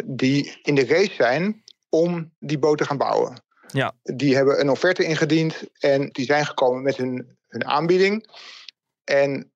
die 0.06 0.60
in 0.64 0.76
de 0.76 0.86
race 0.86 1.14
zijn 1.14 1.64
om 1.90 2.32
die 2.40 2.60
boot 2.60 2.78
te 2.78 2.86
gaan 2.86 2.98
bouwen. 2.98 3.44
Ja. 3.68 3.94
Die 4.04 4.36
hebben 4.36 4.60
een 4.60 4.70
offerte 4.70 5.04
ingediend 5.04 5.64
en 5.80 6.10
die 6.10 6.26
zijn 6.26 6.46
gekomen 6.46 6.82
met 6.82 6.98
hun 6.98 7.38
hun 7.54 7.66
aanbieding. 7.66 8.28
En 9.04 9.52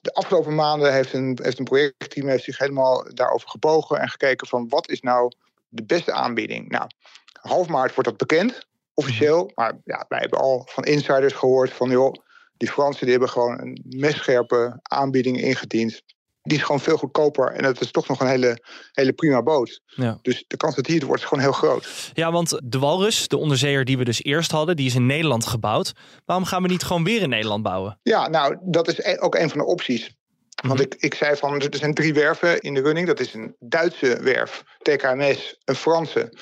de 0.00 0.14
afgelopen 0.14 0.54
maanden 0.54 0.92
heeft 0.92 1.12
een, 1.12 1.38
heeft 1.42 1.58
een 1.58 1.64
projectteam 1.64 2.28
heeft 2.28 2.44
zich 2.44 2.58
helemaal 2.58 3.14
daarover 3.14 3.48
gebogen 3.48 4.00
en 4.00 4.08
gekeken 4.08 4.46
van 4.46 4.68
wat 4.68 4.90
is 4.90 5.00
nou 5.00 5.32
de 5.68 5.84
beste 5.84 6.12
aanbieding. 6.12 6.68
Nou, 6.68 6.86
half 7.32 7.68
maart 7.68 7.94
wordt 7.94 8.08
dat 8.08 8.28
bekend, 8.28 8.66
officieel. 8.94 9.44
Mhm. 9.44 9.52
Maar 9.54 9.80
ja, 9.84 10.04
wij 10.08 10.18
hebben 10.18 10.38
al 10.38 10.68
van 10.70 10.84
insiders 10.84 11.32
gehoord 11.32 11.72
van 11.72 11.90
joh, 11.90 12.14
die 12.56 12.70
Fransen 12.70 13.02
die 13.02 13.10
hebben 13.10 13.30
gewoon 13.30 13.60
een 13.60 13.82
messcherpe 13.88 14.78
aanbieding 14.82 15.40
ingediend. 15.40 16.02
Die 16.42 16.58
is 16.58 16.64
gewoon 16.64 16.80
veel 16.80 16.96
goedkoper. 16.96 17.52
En 17.52 17.62
dat 17.62 17.80
is 17.80 17.90
toch 17.90 18.08
nog 18.08 18.20
een 18.20 18.26
hele, 18.26 18.62
hele 18.92 19.12
prima 19.12 19.42
boot. 19.42 19.80
Ja. 19.84 20.18
Dus 20.22 20.44
de 20.46 20.56
kans 20.56 20.74
dat 20.74 20.86
hier 20.86 20.96
het 20.96 21.04
wordt 21.04 21.22
is 21.22 21.28
gewoon 21.28 21.44
heel 21.44 21.52
groot. 21.52 22.10
Ja, 22.14 22.32
want 22.32 22.60
de 22.64 22.78
Walrus, 22.78 23.28
de 23.28 23.36
onderzeeër 23.36 23.84
die 23.84 23.98
we 23.98 24.04
dus 24.04 24.24
eerst 24.24 24.50
hadden, 24.50 24.76
die 24.76 24.86
is 24.86 24.94
in 24.94 25.06
Nederland 25.06 25.46
gebouwd. 25.46 25.92
Waarom 26.24 26.46
gaan 26.46 26.62
we 26.62 26.68
niet 26.68 26.82
gewoon 26.82 27.04
weer 27.04 27.22
in 27.22 27.28
Nederland 27.28 27.62
bouwen? 27.62 27.98
Ja, 28.02 28.28
nou, 28.28 28.56
dat 28.62 28.88
is 28.88 28.98
e- 28.98 29.18
ook 29.18 29.34
een 29.34 29.48
van 29.48 29.58
de 29.58 29.66
opties. 29.66 30.16
Want 30.62 30.78
mhm. 30.78 30.82
ik, 30.82 30.94
ik 30.94 31.14
zei 31.14 31.36
van, 31.36 31.60
er 31.60 31.76
zijn 31.76 31.94
drie 31.94 32.14
werven 32.14 32.60
in 32.60 32.74
de 32.74 32.80
running. 32.80 33.06
Dat 33.06 33.20
is 33.20 33.34
een 33.34 33.56
Duitse 33.58 34.22
werf, 34.22 34.62
TKMS, 34.78 35.58
een 35.64 35.74
Franse 35.74 36.32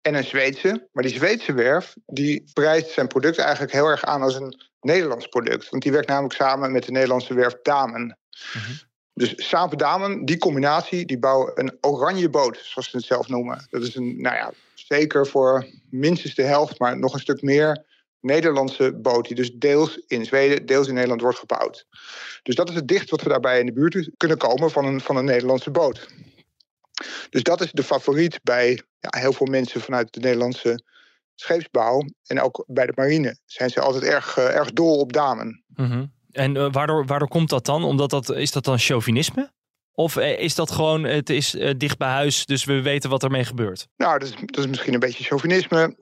en 0.00 0.14
een 0.14 0.24
Zweedse. 0.24 0.88
Maar 0.92 1.02
die 1.02 1.14
Zweedse 1.14 1.52
werf, 1.52 1.94
die 2.06 2.50
prijst 2.52 2.90
zijn 2.90 3.06
product 3.06 3.38
eigenlijk 3.38 3.72
heel 3.72 3.86
erg 3.86 4.04
aan 4.04 4.22
als 4.22 4.34
een 4.34 4.60
Nederlands 4.80 5.26
product. 5.26 5.70
Want 5.70 5.82
die 5.82 5.92
werkt 5.92 6.08
namelijk 6.08 6.34
samen 6.34 6.72
met 6.72 6.84
de 6.84 6.92
Nederlandse 6.92 7.34
werf 7.34 7.56
Damen. 7.62 8.18
Mhm. 8.52 8.72
Dus 9.16 9.32
Samen 9.36 9.78
Damen, 9.78 10.24
die 10.24 10.38
combinatie, 10.38 11.06
die 11.06 11.18
bouwen 11.18 11.52
een 11.54 11.78
oranje 11.80 12.30
boot, 12.30 12.56
zoals 12.62 12.90
ze 12.90 12.96
het 12.96 13.06
zelf 13.06 13.28
noemen. 13.28 13.66
Dat 13.70 13.82
is 13.82 13.94
een, 13.94 14.20
nou 14.20 14.36
ja, 14.36 14.52
zeker 14.74 15.26
voor 15.26 15.66
minstens 15.90 16.34
de 16.34 16.42
helft, 16.42 16.78
maar 16.78 16.98
nog 16.98 17.14
een 17.14 17.20
stuk 17.20 17.42
meer 17.42 17.84
Nederlandse 18.20 18.92
boot, 18.92 19.26
die 19.26 19.36
dus 19.36 19.52
deels 19.52 19.96
in 20.06 20.24
Zweden, 20.24 20.66
deels 20.66 20.88
in 20.88 20.94
Nederland 20.94 21.20
wordt 21.20 21.38
gebouwd. 21.38 21.86
Dus 22.42 22.54
dat 22.54 22.68
is 22.68 22.74
het 22.74 22.88
dichtst 22.88 23.10
wat 23.10 23.22
we 23.22 23.28
daarbij 23.28 23.60
in 23.60 23.66
de 23.66 23.72
buurt 23.72 24.10
kunnen 24.16 24.38
komen 24.38 24.70
van 24.70 24.84
een, 24.84 25.00
van 25.00 25.16
een 25.16 25.24
Nederlandse 25.24 25.70
boot. 25.70 26.08
Dus 27.30 27.42
dat 27.42 27.60
is 27.60 27.72
de 27.72 27.82
favoriet 27.82 28.40
bij 28.42 28.82
ja, 28.98 29.18
heel 29.20 29.32
veel 29.32 29.46
mensen 29.46 29.80
vanuit 29.80 30.12
de 30.12 30.20
Nederlandse 30.20 30.82
scheepsbouw. 31.34 32.02
En 32.26 32.40
ook 32.40 32.64
bij 32.66 32.86
de 32.86 32.92
marine 32.94 33.38
zijn 33.44 33.70
ze 33.70 33.80
altijd 33.80 34.04
erg, 34.04 34.38
uh, 34.38 34.54
erg 34.54 34.72
dol 34.72 34.98
op 34.98 35.12
damen. 35.12 35.64
Mm 35.74 36.14
En 36.36 36.54
uh, 36.54 36.66
waardoor, 36.70 37.06
waardoor 37.06 37.28
komt 37.28 37.48
dat 37.48 37.64
dan? 37.64 37.84
Omdat 37.84 38.10
dat, 38.10 38.30
is 38.30 38.52
dat 38.52 38.64
dan 38.64 38.78
chauvinisme? 38.78 39.50
Of 39.92 40.16
eh, 40.16 40.38
is 40.38 40.54
dat 40.54 40.70
gewoon, 40.70 41.04
het 41.04 41.30
is 41.30 41.50
dicht 41.76 41.98
bij 41.98 42.08
huis, 42.08 42.46
dus 42.46 42.64
we 42.64 42.82
weten 42.82 43.10
wat 43.10 43.22
ermee 43.22 43.44
gebeurt? 43.44 43.86
Nou, 43.96 44.18
dat 44.18 44.28
is, 44.28 44.34
dat 44.40 44.58
is 44.58 44.66
misschien 44.66 44.94
een 44.94 45.00
beetje 45.00 45.24
chauvinisme. 45.24 45.96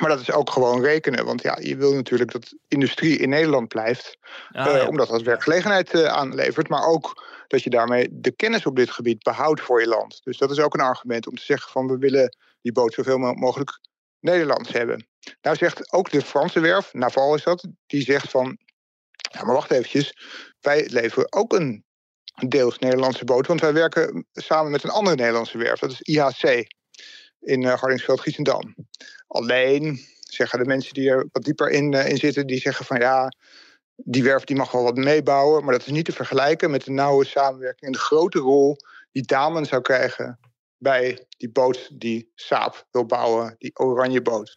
Maar 0.00 0.08
dat 0.08 0.20
is 0.20 0.30
ook 0.30 0.50
gewoon 0.50 0.80
rekenen. 0.80 1.24
Want 1.24 1.42
ja, 1.42 1.58
je 1.60 1.76
wil 1.76 1.94
natuurlijk 1.94 2.32
dat 2.32 2.54
industrie 2.68 3.18
in 3.18 3.28
Nederland 3.28 3.68
blijft. 3.68 4.18
Ah, 4.50 4.88
omdat 4.88 5.08
dat 5.08 5.22
werkgelegenheid 5.22 6.04
aanlevert. 6.04 6.68
Maar 6.68 6.86
ook 6.86 7.26
dat 7.46 7.62
je 7.62 7.70
daarmee 7.70 8.08
de 8.10 8.30
kennis 8.30 8.66
op 8.66 8.76
dit 8.76 8.90
gebied 8.90 9.22
behoudt 9.22 9.60
voor 9.60 9.80
je 9.80 9.88
land. 9.88 10.20
Dus 10.24 10.38
dat 10.38 10.50
is 10.50 10.60
ook 10.60 10.74
een 10.74 10.80
argument 10.80 11.26
om 11.26 11.34
te 11.34 11.42
zeggen 11.44 11.70
van 11.72 11.86
we 11.86 11.98
willen 11.98 12.36
die 12.62 12.72
boot 12.72 12.94
zoveel 12.94 13.18
mogelijk 13.18 13.80
Nederlands 14.20 14.72
hebben. 14.72 15.06
Nou 15.40 15.56
zegt 15.56 15.92
ook 15.92 16.10
de 16.10 16.22
Franse 16.22 16.60
werf, 16.60 16.92
Naval 16.92 17.34
is 17.34 17.42
dat, 17.42 17.68
die 17.86 18.02
zegt 18.02 18.30
van, 18.30 18.58
ja 19.28 19.44
maar 19.44 19.54
wacht 19.54 19.70
eventjes, 19.70 20.14
wij 20.60 20.88
leveren 20.90 21.32
ook 21.32 21.52
een 21.52 21.84
deels 22.48 22.78
Nederlandse 22.78 23.24
boot, 23.24 23.46
want 23.46 23.60
wij 23.60 23.72
werken 23.72 24.26
samen 24.32 24.70
met 24.70 24.84
een 24.84 24.90
andere 24.90 25.16
Nederlandse 25.16 25.58
werf, 25.58 25.78
dat 25.78 25.90
is 25.90 26.00
IHC 26.00 26.66
in 27.40 27.62
uh, 27.62 27.74
Hardingsveld-Giessendam. 27.74 28.74
Alleen 29.26 30.00
zeggen 30.18 30.58
de 30.58 30.64
mensen 30.64 30.94
die 30.94 31.10
er 31.10 31.28
wat 31.32 31.44
dieper 31.44 31.70
in, 31.70 31.92
uh, 31.92 32.08
in 32.08 32.16
zitten, 32.16 32.46
die 32.46 32.60
zeggen 32.60 32.84
van 32.84 33.00
ja, 33.00 33.32
die 33.94 34.22
werf 34.22 34.44
die 34.44 34.56
mag 34.56 34.70
wel 34.70 34.82
wat 34.82 34.96
meebouwen, 34.96 35.64
maar 35.64 35.72
dat 35.72 35.86
is 35.86 35.92
niet 35.92 36.04
te 36.04 36.12
vergelijken 36.12 36.70
met 36.70 36.84
de 36.84 36.90
nauwe 36.90 37.24
samenwerking 37.24 37.82
en 37.86 37.92
de 37.92 37.98
grote 37.98 38.38
rol 38.38 38.76
die 39.12 39.22
Damen 39.22 39.66
zou 39.66 39.82
krijgen 39.82 40.38
bij 40.78 41.26
die 41.36 41.50
boot 41.50 42.00
die 42.00 42.32
Saab 42.34 42.86
wil 42.90 43.06
bouwen, 43.06 43.54
die 43.58 43.78
oranje 43.78 44.22
boot. 44.22 44.56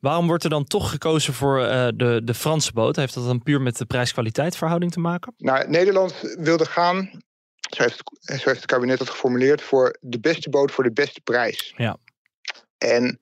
Waarom 0.00 0.26
wordt 0.26 0.44
er 0.44 0.50
dan 0.50 0.64
toch 0.64 0.90
gekozen 0.90 1.34
voor 1.34 1.60
uh, 1.60 1.88
de, 1.94 2.20
de 2.24 2.34
Franse 2.34 2.72
boot? 2.72 2.96
Heeft 2.96 3.14
dat 3.14 3.24
dan 3.24 3.42
puur 3.42 3.60
met 3.60 3.76
de 3.76 3.86
prijs-kwaliteit 3.86 4.56
verhouding 4.56 4.92
te 4.92 5.00
maken? 5.00 5.34
Nou, 5.36 5.68
Nederland 5.68 6.34
wilde 6.38 6.66
gaan, 6.66 7.10
zo 7.70 7.82
heeft, 7.82 7.98
het, 7.98 8.40
zo 8.40 8.48
heeft 8.48 8.60
het 8.60 8.66
kabinet 8.66 8.98
dat 8.98 9.10
geformuleerd, 9.10 9.62
voor 9.62 9.96
de 10.00 10.20
beste 10.20 10.50
boot 10.50 10.70
voor 10.70 10.84
de 10.84 10.92
beste 10.92 11.20
prijs. 11.20 11.72
Ja. 11.76 11.96
En 12.78 13.18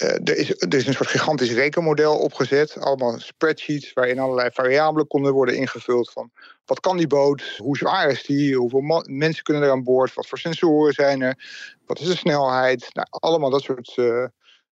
er, 0.00 0.36
is, 0.36 0.50
er 0.50 0.74
is 0.74 0.86
een 0.86 0.94
soort 0.94 1.08
gigantisch 1.08 1.52
rekenmodel 1.52 2.18
opgezet. 2.18 2.76
Allemaal 2.80 3.18
spreadsheets 3.18 3.92
waarin 3.92 4.18
allerlei 4.18 4.50
variabelen 4.52 5.06
konden 5.06 5.32
worden 5.32 5.56
ingevuld. 5.56 6.10
Van 6.12 6.30
wat 6.64 6.80
kan 6.80 6.96
die 6.96 7.06
boot? 7.06 7.54
Hoe 7.56 7.76
zwaar 7.76 8.10
is 8.10 8.24
die? 8.24 8.56
Hoeveel 8.56 9.02
mensen 9.04 9.42
kunnen 9.42 9.62
er 9.62 9.70
aan 9.70 9.82
boord? 9.82 10.14
Wat 10.14 10.26
voor 10.26 10.38
sensoren 10.38 10.92
zijn 10.92 11.22
er? 11.22 11.34
Wat 11.86 12.00
is 12.00 12.06
de 12.06 12.16
snelheid? 12.16 12.88
Nou, 12.92 13.06
allemaal 13.10 13.50
dat 13.50 13.62
soort 13.62 13.96
uh, 13.96 14.24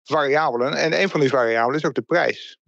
variabelen. 0.02 0.74
En 0.74 1.00
een 1.00 1.08
van 1.08 1.20
die 1.20 1.28
variabelen 1.28 1.78
is 1.78 1.84
ook 1.84 1.94
de 1.94 2.02
prijs. 2.02 2.58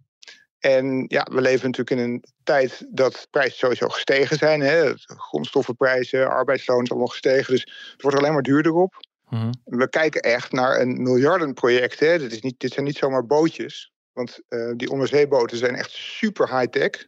En 0.59 1.05
ja, 1.07 1.27
we 1.31 1.41
leven 1.41 1.71
natuurlijk 1.71 2.01
in 2.01 2.09
een 2.09 2.23
tijd 2.43 2.85
dat 2.89 3.27
prijzen 3.29 3.57
sowieso 3.57 3.87
gestegen 3.87 4.37
zijn. 4.37 4.61
Hè? 4.61 4.93
Grondstoffenprijzen, 4.95 6.29
arbeidsloon 6.29 6.83
is 6.83 6.89
allemaal 6.89 7.07
gestegen. 7.07 7.53
Dus 7.53 7.91
het 7.91 8.01
wordt 8.01 8.17
alleen 8.17 8.33
maar 8.33 8.41
duurder 8.41 8.73
op. 8.73 9.07
Mhm. 9.29 9.51
We 9.63 9.89
kijken 9.89 10.21
echt 10.21 10.51
naar 10.51 10.79
een 10.79 11.01
miljardenproject. 11.01 11.99
Hè. 11.99 12.19
Dit, 12.19 12.31
is 12.31 12.41
niet, 12.41 12.59
dit 12.59 12.73
zijn 12.73 12.85
niet 12.85 12.97
zomaar 12.97 13.25
bootjes. 13.25 13.91
Want 14.13 14.39
uh, 14.49 14.71
die 14.75 14.91
onderzeeboten 14.91 15.57
zijn 15.57 15.75
echt 15.75 15.91
super 15.91 16.57
high-tech. 16.57 17.07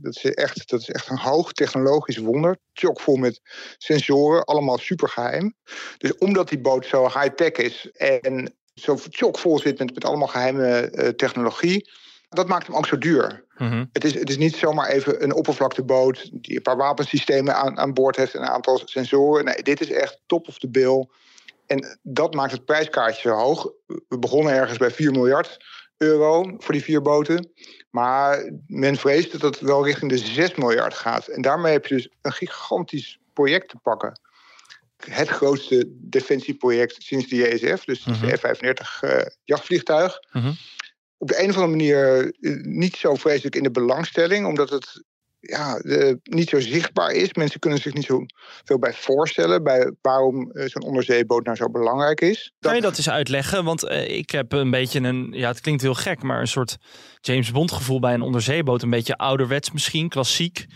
Dat 0.00 0.16
is, 0.16 0.24
echt, 0.24 0.70
dat 0.70 0.80
is 0.80 0.90
echt 0.90 1.08
een 1.08 1.18
hoog 1.18 1.52
technologisch 1.52 2.16
wonder. 2.16 2.56
Chockvol 2.72 3.16
met 3.16 3.40
sensoren, 3.78 4.44
allemaal 4.44 4.78
super 4.78 5.08
geheim. 5.08 5.54
Dus 5.98 6.18
omdat 6.18 6.48
die 6.48 6.60
boot 6.60 6.86
zo 6.86 7.02
high-tech 7.04 7.52
is 7.52 7.90
en 7.92 8.54
zo 8.74 8.96
chockvol 9.10 9.58
zit 9.58 9.78
met, 9.78 9.94
met 9.94 10.04
allemaal 10.04 10.28
geheime 10.28 10.90
uh, 10.92 11.08
technologie, 11.08 11.90
dat 12.28 12.48
maakt 12.48 12.66
hem 12.66 12.76
ook 12.76 12.86
zo 12.86 12.98
duur. 12.98 13.44
Mhm. 13.56 13.84
het, 13.92 14.04
is, 14.04 14.14
het 14.14 14.28
is 14.28 14.36
niet 14.36 14.56
zomaar 14.56 14.88
even 14.88 15.22
een 15.22 15.34
oppervlakteboot 15.34 16.28
die 16.32 16.56
een 16.56 16.62
paar 16.62 16.76
wapensystemen 16.76 17.56
aan, 17.56 17.78
aan 17.78 17.94
boord 17.94 18.16
heeft 18.16 18.34
en 18.34 18.42
een 18.42 18.48
aantal 18.48 18.80
sensoren. 18.84 19.44
Nee, 19.44 19.62
dit 19.62 19.80
is 19.80 19.90
echt 19.90 20.20
top 20.26 20.48
of 20.48 20.58
the 20.58 20.68
bill. 20.68 21.08
En 21.66 21.98
dat 22.02 22.34
maakt 22.34 22.52
het 22.52 22.64
prijskaartje 22.64 23.30
hoog. 23.30 23.72
We 23.86 24.18
begonnen 24.18 24.52
ergens 24.52 24.78
bij 24.78 24.90
4 24.90 25.10
miljard 25.10 25.56
euro 25.96 26.54
voor 26.58 26.74
die 26.74 26.82
vier 26.82 27.02
boten. 27.02 27.52
Maar 27.90 28.52
men 28.66 28.96
vreest 28.96 29.32
dat 29.32 29.42
het 29.42 29.60
wel 29.60 29.84
richting 29.84 30.10
de 30.10 30.18
6 30.18 30.54
miljard 30.54 30.94
gaat. 30.94 31.26
En 31.26 31.42
daarmee 31.42 31.72
heb 31.72 31.86
je 31.86 31.94
dus 31.94 32.08
een 32.22 32.32
gigantisch 32.32 33.18
project 33.32 33.68
te 33.68 33.78
pakken. 33.82 34.20
Het 34.96 35.28
grootste 35.28 35.84
defensieproject 35.88 37.02
sinds 37.02 37.28
de 37.28 37.36
JSF, 37.36 37.84
dus 37.84 38.04
mm 38.04 38.20
de 38.20 38.36
F-35 38.36 39.08
uh, 39.10 39.20
jachtvliegtuig. 39.44 40.18
Mhm. 40.32 40.52
Op 41.18 41.28
de 41.28 41.42
een 41.42 41.48
of 41.48 41.56
andere 41.56 41.76
manier 41.76 42.32
eh, 42.40 42.62
niet 42.62 42.96
zo 42.96 43.14
vreselijk 43.14 43.56
in 43.56 43.62
de 43.62 43.70
belangstelling, 43.70 44.46
omdat 44.46 44.70
het 44.70 45.04
ja, 45.46 45.80
niet 46.22 46.48
zo 46.48 46.60
zichtbaar 46.60 47.12
is. 47.12 47.32
Mensen 47.32 47.60
kunnen 47.60 47.80
zich 47.80 47.94
niet 47.94 48.04
zo 48.04 48.26
veel 48.64 48.78
bij 48.78 48.92
voorstellen 48.92 49.62
bij 49.62 49.92
waarom 50.02 50.50
uh, 50.52 50.66
zo'n 50.66 50.82
onderzeeboot 50.82 51.44
nou 51.44 51.56
zo 51.56 51.70
belangrijk 51.70 52.20
is. 52.20 52.52
Kan 52.60 52.74
je 52.74 52.80
dat 52.80 52.96
eens 52.96 53.10
uitleggen? 53.10 53.64
Want 53.64 53.84
uh, 53.84 54.08
ik 54.08 54.30
heb 54.30 54.52
een 54.52 54.70
beetje 54.70 55.00
een, 55.00 55.28
ja, 55.32 55.48
het 55.48 55.60
klinkt 55.60 55.82
heel 55.82 55.94
gek, 55.94 56.22
maar 56.22 56.40
een 56.40 56.48
soort 56.48 56.76
James 57.20 57.50
Bond 57.50 57.72
gevoel 57.72 58.00
bij 58.00 58.14
een 58.14 58.22
onderzeeboot. 58.22 58.82
Een 58.82 58.90
beetje 58.90 59.16
ouderwets 59.16 59.72
misschien, 59.72 60.08
klassiek. 60.08 60.66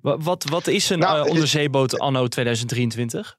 Wat, 0.00 0.44
wat 0.50 0.66
is 0.66 0.90
een 0.90 0.98
nou, 0.98 1.24
uh, 1.24 1.30
onderzeeboot 1.30 1.98
anno 1.98 2.26
2023? 2.26 3.36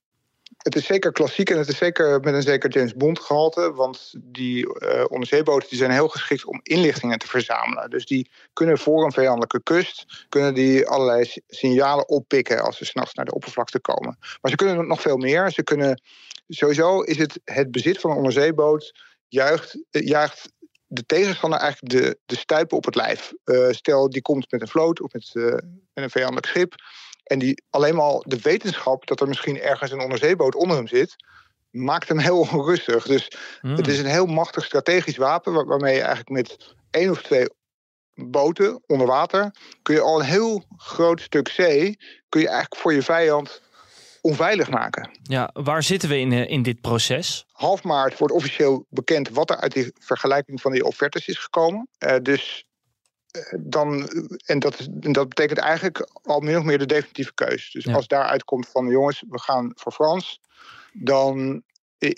Het 0.65 0.75
is 0.75 0.85
zeker 0.85 1.11
klassiek 1.11 1.49
en 1.49 1.57
het 1.57 1.67
is 1.67 1.77
zeker 1.77 2.19
met 2.19 2.33
een 2.33 2.41
zeker 2.41 2.69
James 2.69 2.93
Bond 2.93 3.19
gehalte. 3.19 3.73
Want 3.73 4.13
die 4.17 4.65
uh, 4.65 5.03
onderzeeboten 5.07 5.69
die 5.69 5.77
zijn 5.77 5.91
heel 5.91 6.07
geschikt 6.07 6.45
om 6.45 6.59
inlichtingen 6.63 7.19
te 7.19 7.27
verzamelen. 7.27 7.89
Dus 7.89 8.05
die 8.05 8.29
kunnen 8.53 8.77
voor 8.77 9.03
een 9.03 9.11
vijandelijke 9.11 9.63
kust 9.63 10.25
kunnen 10.29 10.53
die 10.53 10.87
allerlei 10.87 11.31
signalen 11.47 12.09
oppikken 12.09 12.63
als 12.63 12.77
ze 12.77 12.85
s'nachts 12.85 13.13
naar 13.13 13.25
de 13.25 13.33
oppervlakte 13.33 13.79
komen. 13.79 14.17
Maar 14.41 14.51
ze 14.51 14.55
kunnen 14.55 14.87
nog 14.87 15.01
veel 15.01 15.17
meer. 15.17 15.51
Ze 15.51 15.63
kunnen 15.63 16.01
sowieso 16.47 17.01
is 17.01 17.17
het 17.17 17.39
het 17.43 17.71
bezit 17.71 17.99
van 17.99 18.11
een 18.11 18.17
onderzeeboot 18.17 18.93
juicht, 19.27 19.75
uh, 19.91 20.07
juicht 20.07 20.51
de 20.87 21.05
tegenstander 21.05 21.59
eigenlijk 21.59 21.93
de, 21.93 22.17
de 22.25 22.37
stuipen 22.37 22.77
op 22.77 22.85
het 22.85 22.95
lijf. 22.95 23.33
Uh, 23.45 23.69
stel, 23.69 24.09
die 24.09 24.21
komt 24.21 24.51
met 24.51 24.61
een 24.61 24.67
vloot 24.67 25.01
of 25.01 25.11
met, 25.13 25.31
met 25.33 25.63
een 25.93 26.09
vijandelijk 26.09 26.45
schip. 26.45 26.75
En 27.25 27.39
die 27.39 27.63
alleen 27.69 27.95
maar 27.95 28.19
de 28.19 28.39
wetenschap 28.41 29.07
dat 29.07 29.21
er 29.21 29.27
misschien 29.27 29.61
ergens 29.61 29.91
een 29.91 30.01
onderzeeboot 30.01 30.55
onder 30.55 30.77
hem 30.77 30.87
zit, 30.87 31.15
maakt 31.69 32.07
hem 32.07 32.19
heel 32.19 32.39
onrustig. 32.51 33.05
Dus 33.05 33.31
hmm. 33.61 33.75
het 33.75 33.87
is 33.87 33.99
een 33.99 34.05
heel 34.05 34.25
machtig 34.25 34.65
strategisch 34.65 35.17
wapen 35.17 35.65
waarmee 35.67 35.93
je 35.93 36.01
eigenlijk 36.01 36.29
met 36.29 36.75
één 36.89 37.09
of 37.09 37.21
twee 37.21 37.47
boten 38.15 38.83
onder 38.87 39.07
water 39.07 39.55
kun 39.81 39.95
je 39.95 40.01
al 40.01 40.19
een 40.19 40.25
heel 40.25 40.63
groot 40.77 41.21
stuk 41.21 41.47
zee 41.47 41.97
kun 42.29 42.41
je 42.41 42.47
eigenlijk 42.47 42.81
voor 42.81 42.93
je 42.93 43.01
vijand 43.01 43.61
onveilig 44.21 44.69
maken. 44.69 45.19
Ja, 45.23 45.49
waar 45.53 45.83
zitten 45.83 46.09
we 46.09 46.19
in, 46.19 46.31
eh, 46.31 46.49
in 46.49 46.63
dit 46.63 46.81
proces? 46.81 47.45
Half 47.51 47.83
maart 47.83 48.17
wordt 48.17 48.33
officieel 48.33 48.85
bekend 48.89 49.29
wat 49.29 49.49
er 49.49 49.55
uit 49.55 49.73
die 49.73 49.91
vergelijking 49.99 50.61
van 50.61 50.71
die 50.71 50.85
offertes 50.85 51.27
is 51.27 51.37
gekomen. 51.37 51.87
Uh, 51.99 52.15
dus 52.21 52.64
dan, 53.59 54.09
en 54.45 54.59
dat, 54.59 54.87
dat 54.89 55.29
betekent 55.29 55.59
eigenlijk 55.59 56.09
al 56.21 56.39
min 56.39 56.57
of 56.57 56.63
meer 56.63 56.77
de 56.77 56.85
definitieve 56.85 57.33
keus. 57.33 57.71
Dus 57.71 57.87
als 57.87 58.07
daaruit 58.07 58.43
komt 58.43 58.67
van 58.67 58.87
jongens, 58.87 59.23
we 59.29 59.39
gaan 59.39 59.71
voor 59.75 59.91
Frans, 59.91 60.41
dan 60.93 61.63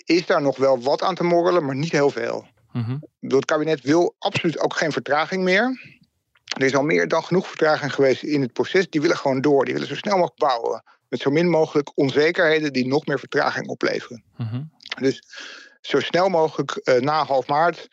is 0.04 0.26
daar 0.26 0.42
nog 0.42 0.56
wel 0.56 0.80
wat 0.80 1.02
aan 1.02 1.14
te 1.14 1.24
morrelen, 1.24 1.64
maar 1.64 1.76
niet 1.76 1.92
heel 1.92 2.10
veel. 2.10 2.46
Mm 2.72 3.02
Het 3.20 3.44
kabinet 3.44 3.80
wil 3.80 4.14
absoluut 4.18 4.60
ook 4.60 4.76
geen 4.76 4.92
vertraging 4.92 5.42
meer. 5.42 5.96
Er 6.44 6.64
is 6.64 6.74
al 6.74 6.82
meer 6.82 7.08
dan 7.08 7.24
genoeg 7.24 7.48
vertraging 7.48 7.94
geweest 7.94 8.22
in 8.22 8.40
het 8.40 8.52
proces. 8.52 8.90
Die 8.90 9.00
willen 9.00 9.16
gewoon 9.16 9.40
door. 9.40 9.64
Die 9.64 9.74
willen 9.74 9.88
zo 9.88 9.94
snel 9.94 10.16
mogelijk 10.16 10.38
bouwen. 10.38 10.82
met 11.08 11.20
zo 11.20 11.30
min 11.30 11.48
mogelijk 11.48 11.90
onzekerheden 11.94 12.72
die 12.72 12.86
nog 12.86 13.06
meer 13.06 13.18
vertraging 13.18 13.66
opleveren. 13.66 14.24
Mhm. 14.36 14.62
Dus 15.00 15.22
zo 15.80 16.00
snel 16.00 16.28
mogelijk 16.28 16.80
uh, 16.82 17.00
na 17.00 17.24
half 17.24 17.46
maart 17.46 17.88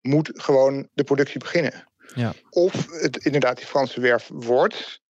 moet 0.00 0.30
gewoon 0.34 0.88
de 0.92 1.04
productie 1.04 1.38
beginnen. 1.38 1.88
Ja. 2.14 2.32
Of 2.50 2.86
het 2.90 3.16
inderdaad 3.16 3.56
die 3.56 3.66
Franse 3.66 4.00
werf 4.00 4.30
wordt, 4.32 5.00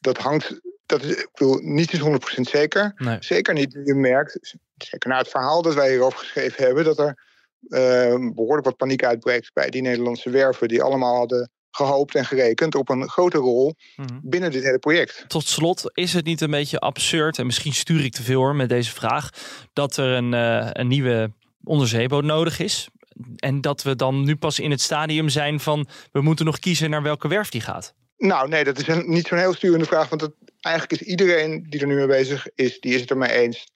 dat 0.00 0.18
hangt, 0.18 0.60
dat 0.86 1.02
is 1.02 1.10
ik 1.10 1.28
bedoel, 1.32 1.58
niet 1.62 1.92
eens 1.92 2.38
100% 2.38 2.40
zeker. 2.40 2.94
Zeker 3.20 3.54
niet. 3.54 3.80
Je 3.84 3.94
merkt, 3.94 4.56
zeker 4.76 5.10
na 5.10 5.18
het 5.18 5.28
verhaal 5.28 5.62
dat 5.62 5.74
wij 5.74 5.90
hierover 5.90 6.18
geschreven 6.18 6.64
hebben, 6.64 6.84
dat 6.84 6.98
er 6.98 7.28
uh, 7.68 8.32
behoorlijk 8.34 8.64
wat 8.64 8.76
paniek 8.76 9.04
uitbreekt 9.04 9.50
bij 9.52 9.70
die 9.70 9.82
Nederlandse 9.82 10.30
werven, 10.30 10.68
die 10.68 10.82
allemaal 10.82 11.16
hadden 11.16 11.50
gehoopt 11.70 12.14
en 12.14 12.24
gerekend 12.24 12.74
op 12.74 12.88
een 12.88 13.08
grote 13.08 13.38
rol 13.38 13.74
mhm. 13.96 14.18
binnen 14.22 14.50
dit 14.50 14.62
hele 14.62 14.78
project. 14.78 15.24
Tot 15.26 15.46
slot, 15.46 15.90
is 15.94 16.12
het 16.12 16.24
niet 16.24 16.40
een 16.40 16.50
beetje 16.50 16.78
absurd, 16.78 17.38
en 17.38 17.46
misschien 17.46 17.72
stuur 17.72 18.04
ik 18.04 18.12
te 18.12 18.22
veel 18.22 18.40
hoor 18.40 18.56
met 18.56 18.68
deze 18.68 18.90
vraag, 18.90 19.30
dat 19.72 19.96
er 19.96 20.08
een, 20.08 20.32
uh, 20.32 20.68
een 20.72 20.88
nieuwe 20.88 21.32
onderzeeboot 21.64 22.24
nodig 22.24 22.58
is? 22.58 22.88
En 23.36 23.60
dat 23.60 23.82
we 23.82 23.96
dan 23.96 24.24
nu 24.24 24.36
pas 24.36 24.58
in 24.58 24.70
het 24.70 24.80
stadium 24.80 25.28
zijn 25.28 25.60
van 25.60 25.88
we 26.12 26.20
moeten 26.20 26.44
nog 26.44 26.58
kiezen 26.58 26.90
naar 26.90 27.02
welke 27.02 27.28
werf 27.28 27.48
die 27.48 27.60
gaat. 27.60 27.94
Nou, 28.16 28.48
nee, 28.48 28.64
dat 28.64 28.78
is 28.78 28.86
een, 28.88 29.10
niet 29.10 29.26
zo'n 29.26 29.38
heel 29.38 29.54
sturende 29.54 29.84
vraag. 29.84 30.08
Want 30.08 30.28
eigenlijk 30.60 31.00
is 31.02 31.08
iedereen 31.08 31.66
die 31.68 31.80
er 31.80 31.86
nu 31.86 31.94
mee 31.94 32.06
bezig 32.06 32.48
is, 32.54 32.80
die 32.80 32.94
is 32.94 33.00
het 33.00 33.10
ermee 33.10 33.32
eens. 33.32 33.66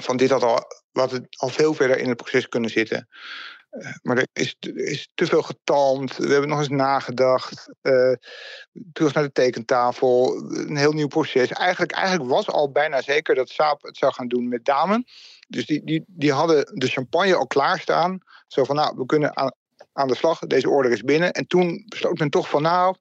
Van 0.00 0.16
dit 0.16 0.30
had 0.30 0.42
al, 0.42 0.64
wat 0.92 1.10
het 1.10 1.26
al 1.36 1.48
veel 1.48 1.74
verder 1.74 1.98
in 1.98 2.08
het 2.08 2.16
proces 2.16 2.48
kunnen 2.48 2.70
zitten. 2.70 3.08
Eh, 3.70 3.92
maar 4.02 4.16
er 4.16 4.26
is, 4.32 4.56
is, 4.74 5.10
te 5.14 5.26
veel 5.26 5.42
getalmd. 5.42 6.16
We 6.16 6.32
hebben 6.32 6.48
nog 6.48 6.58
eens 6.58 6.68
nagedacht. 6.68 7.74
Uh, 7.82 8.12
terug 8.92 9.14
naar 9.14 9.24
de 9.24 9.32
tekentafel. 9.32 10.36
Een 10.36 10.76
heel 10.76 10.92
nieuw 10.92 11.08
proces. 11.08 11.48
Eigenlijk, 11.48 11.92
eigenlijk 11.92 12.30
was 12.30 12.46
al 12.46 12.70
bijna 12.70 13.02
zeker 13.02 13.34
dat 13.34 13.48
Saab 13.48 13.82
het 13.82 13.96
zou 13.96 14.12
gaan 14.12 14.28
doen 14.28 14.48
met 14.48 14.64
Damen. 14.64 15.04
Dus 15.48 15.66
die, 15.66 15.84
die, 15.84 16.04
die 16.06 16.32
hadden 16.32 16.78
de 16.78 16.88
champagne 16.88 17.34
al 17.34 17.46
klaarstaan. 17.46 18.20
Zo 18.52 18.64
van, 18.64 18.76
nou, 18.76 18.96
we 18.96 19.06
kunnen 19.06 19.36
aan, 19.36 19.52
aan 19.92 20.08
de 20.08 20.14
slag. 20.14 20.38
Deze 20.38 20.68
order 20.68 20.92
is 20.92 21.02
binnen. 21.02 21.32
En 21.32 21.46
toen 21.46 21.84
besloot 21.88 22.18
men 22.18 22.30
toch 22.30 22.48
van, 22.48 22.62
nou, 22.62 22.96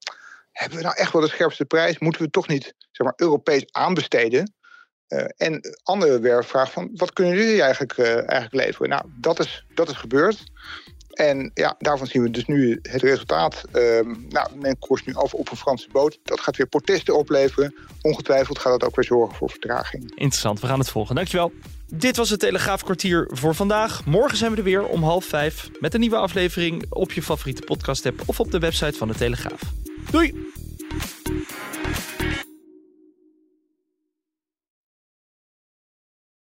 hebben 0.52 0.78
we 0.78 0.84
nou 0.84 0.96
echt 0.96 1.12
wel 1.12 1.22
de 1.22 1.28
scherpste 1.28 1.66
prijs? 1.66 2.00
Moeten 2.00 2.22
we 2.22 2.30
toch 2.30 2.48
niet, 2.48 2.74
zeg 2.92 3.08
maar, 3.08 3.14
Europees 3.16 3.66
aanbesteden? 3.72 4.54
Uh, 5.08 5.26
en 5.38 5.62
andere 5.84 6.20
werkvraag 6.20 6.72
van, 6.72 6.90
wat 6.94 7.14
kunnen 7.14 7.36
jullie 7.36 7.62
eigenlijk, 7.62 7.98
uh, 7.98 8.08
eigenlijk 8.08 8.66
leveren? 8.66 8.90
Nou, 8.90 9.04
dat 9.16 9.40
is, 9.40 9.66
dat 9.74 9.90
is 9.90 9.96
gebeurd. 9.96 10.44
En 11.10 11.52
ja, 11.54 11.76
daarvan 11.80 12.08
zien 12.08 12.22
we 12.22 12.32
dus 12.32 12.46
nu 12.46 12.80
het 12.82 13.02
resultaat. 13.02 13.62
Uh, 13.74 14.00
nou, 14.30 14.50
men 14.56 14.80
koerst 14.80 15.06
nu 15.06 15.14
af 15.14 15.34
op 15.34 15.52
een 15.52 15.58
Franse 15.58 15.88
boot. 15.92 16.20
Dat 16.24 16.40
gaat 16.40 16.58
weer 16.58 16.68
protesten 16.68 17.18
opleveren. 17.18 17.76
Ongetwijfeld 18.02 18.60
gaat 18.60 18.80
dat 18.80 18.90
ook 18.90 18.96
weer 18.96 19.06
zorgen 19.06 19.36
voor 19.36 19.50
vertraging. 19.50 20.04
Interessant, 20.04 20.60
we 20.60 20.68
gaan 20.68 20.80
het 20.80 20.90
volgen. 20.90 21.16
Dankjewel. 21.16 21.52
Dit 21.88 22.18
was 22.18 22.30
het 22.30 22.40
Telegraafkwartier 22.40 23.28
voor 23.32 23.56
vandaag. 23.56 24.06
Morgen 24.06 24.38
zijn 24.38 24.52
we 24.52 24.58
er 24.58 24.64
weer 24.64 24.88
om 24.88 25.04
half 25.04 25.26
vijf 25.26 25.70
met 25.80 25.94
een 25.94 26.00
nieuwe 26.00 26.18
aflevering 26.18 26.86
op 26.90 27.12
je 27.12 27.22
favoriete 27.22 27.62
podcast 27.62 28.06
app 28.06 28.22
of 28.26 28.40
op 28.40 28.52
de 28.52 28.60
website 28.60 28.98
van 28.98 29.08
de 29.08 29.16
Telegraaf. 29.16 29.62
Doei! 30.12 30.48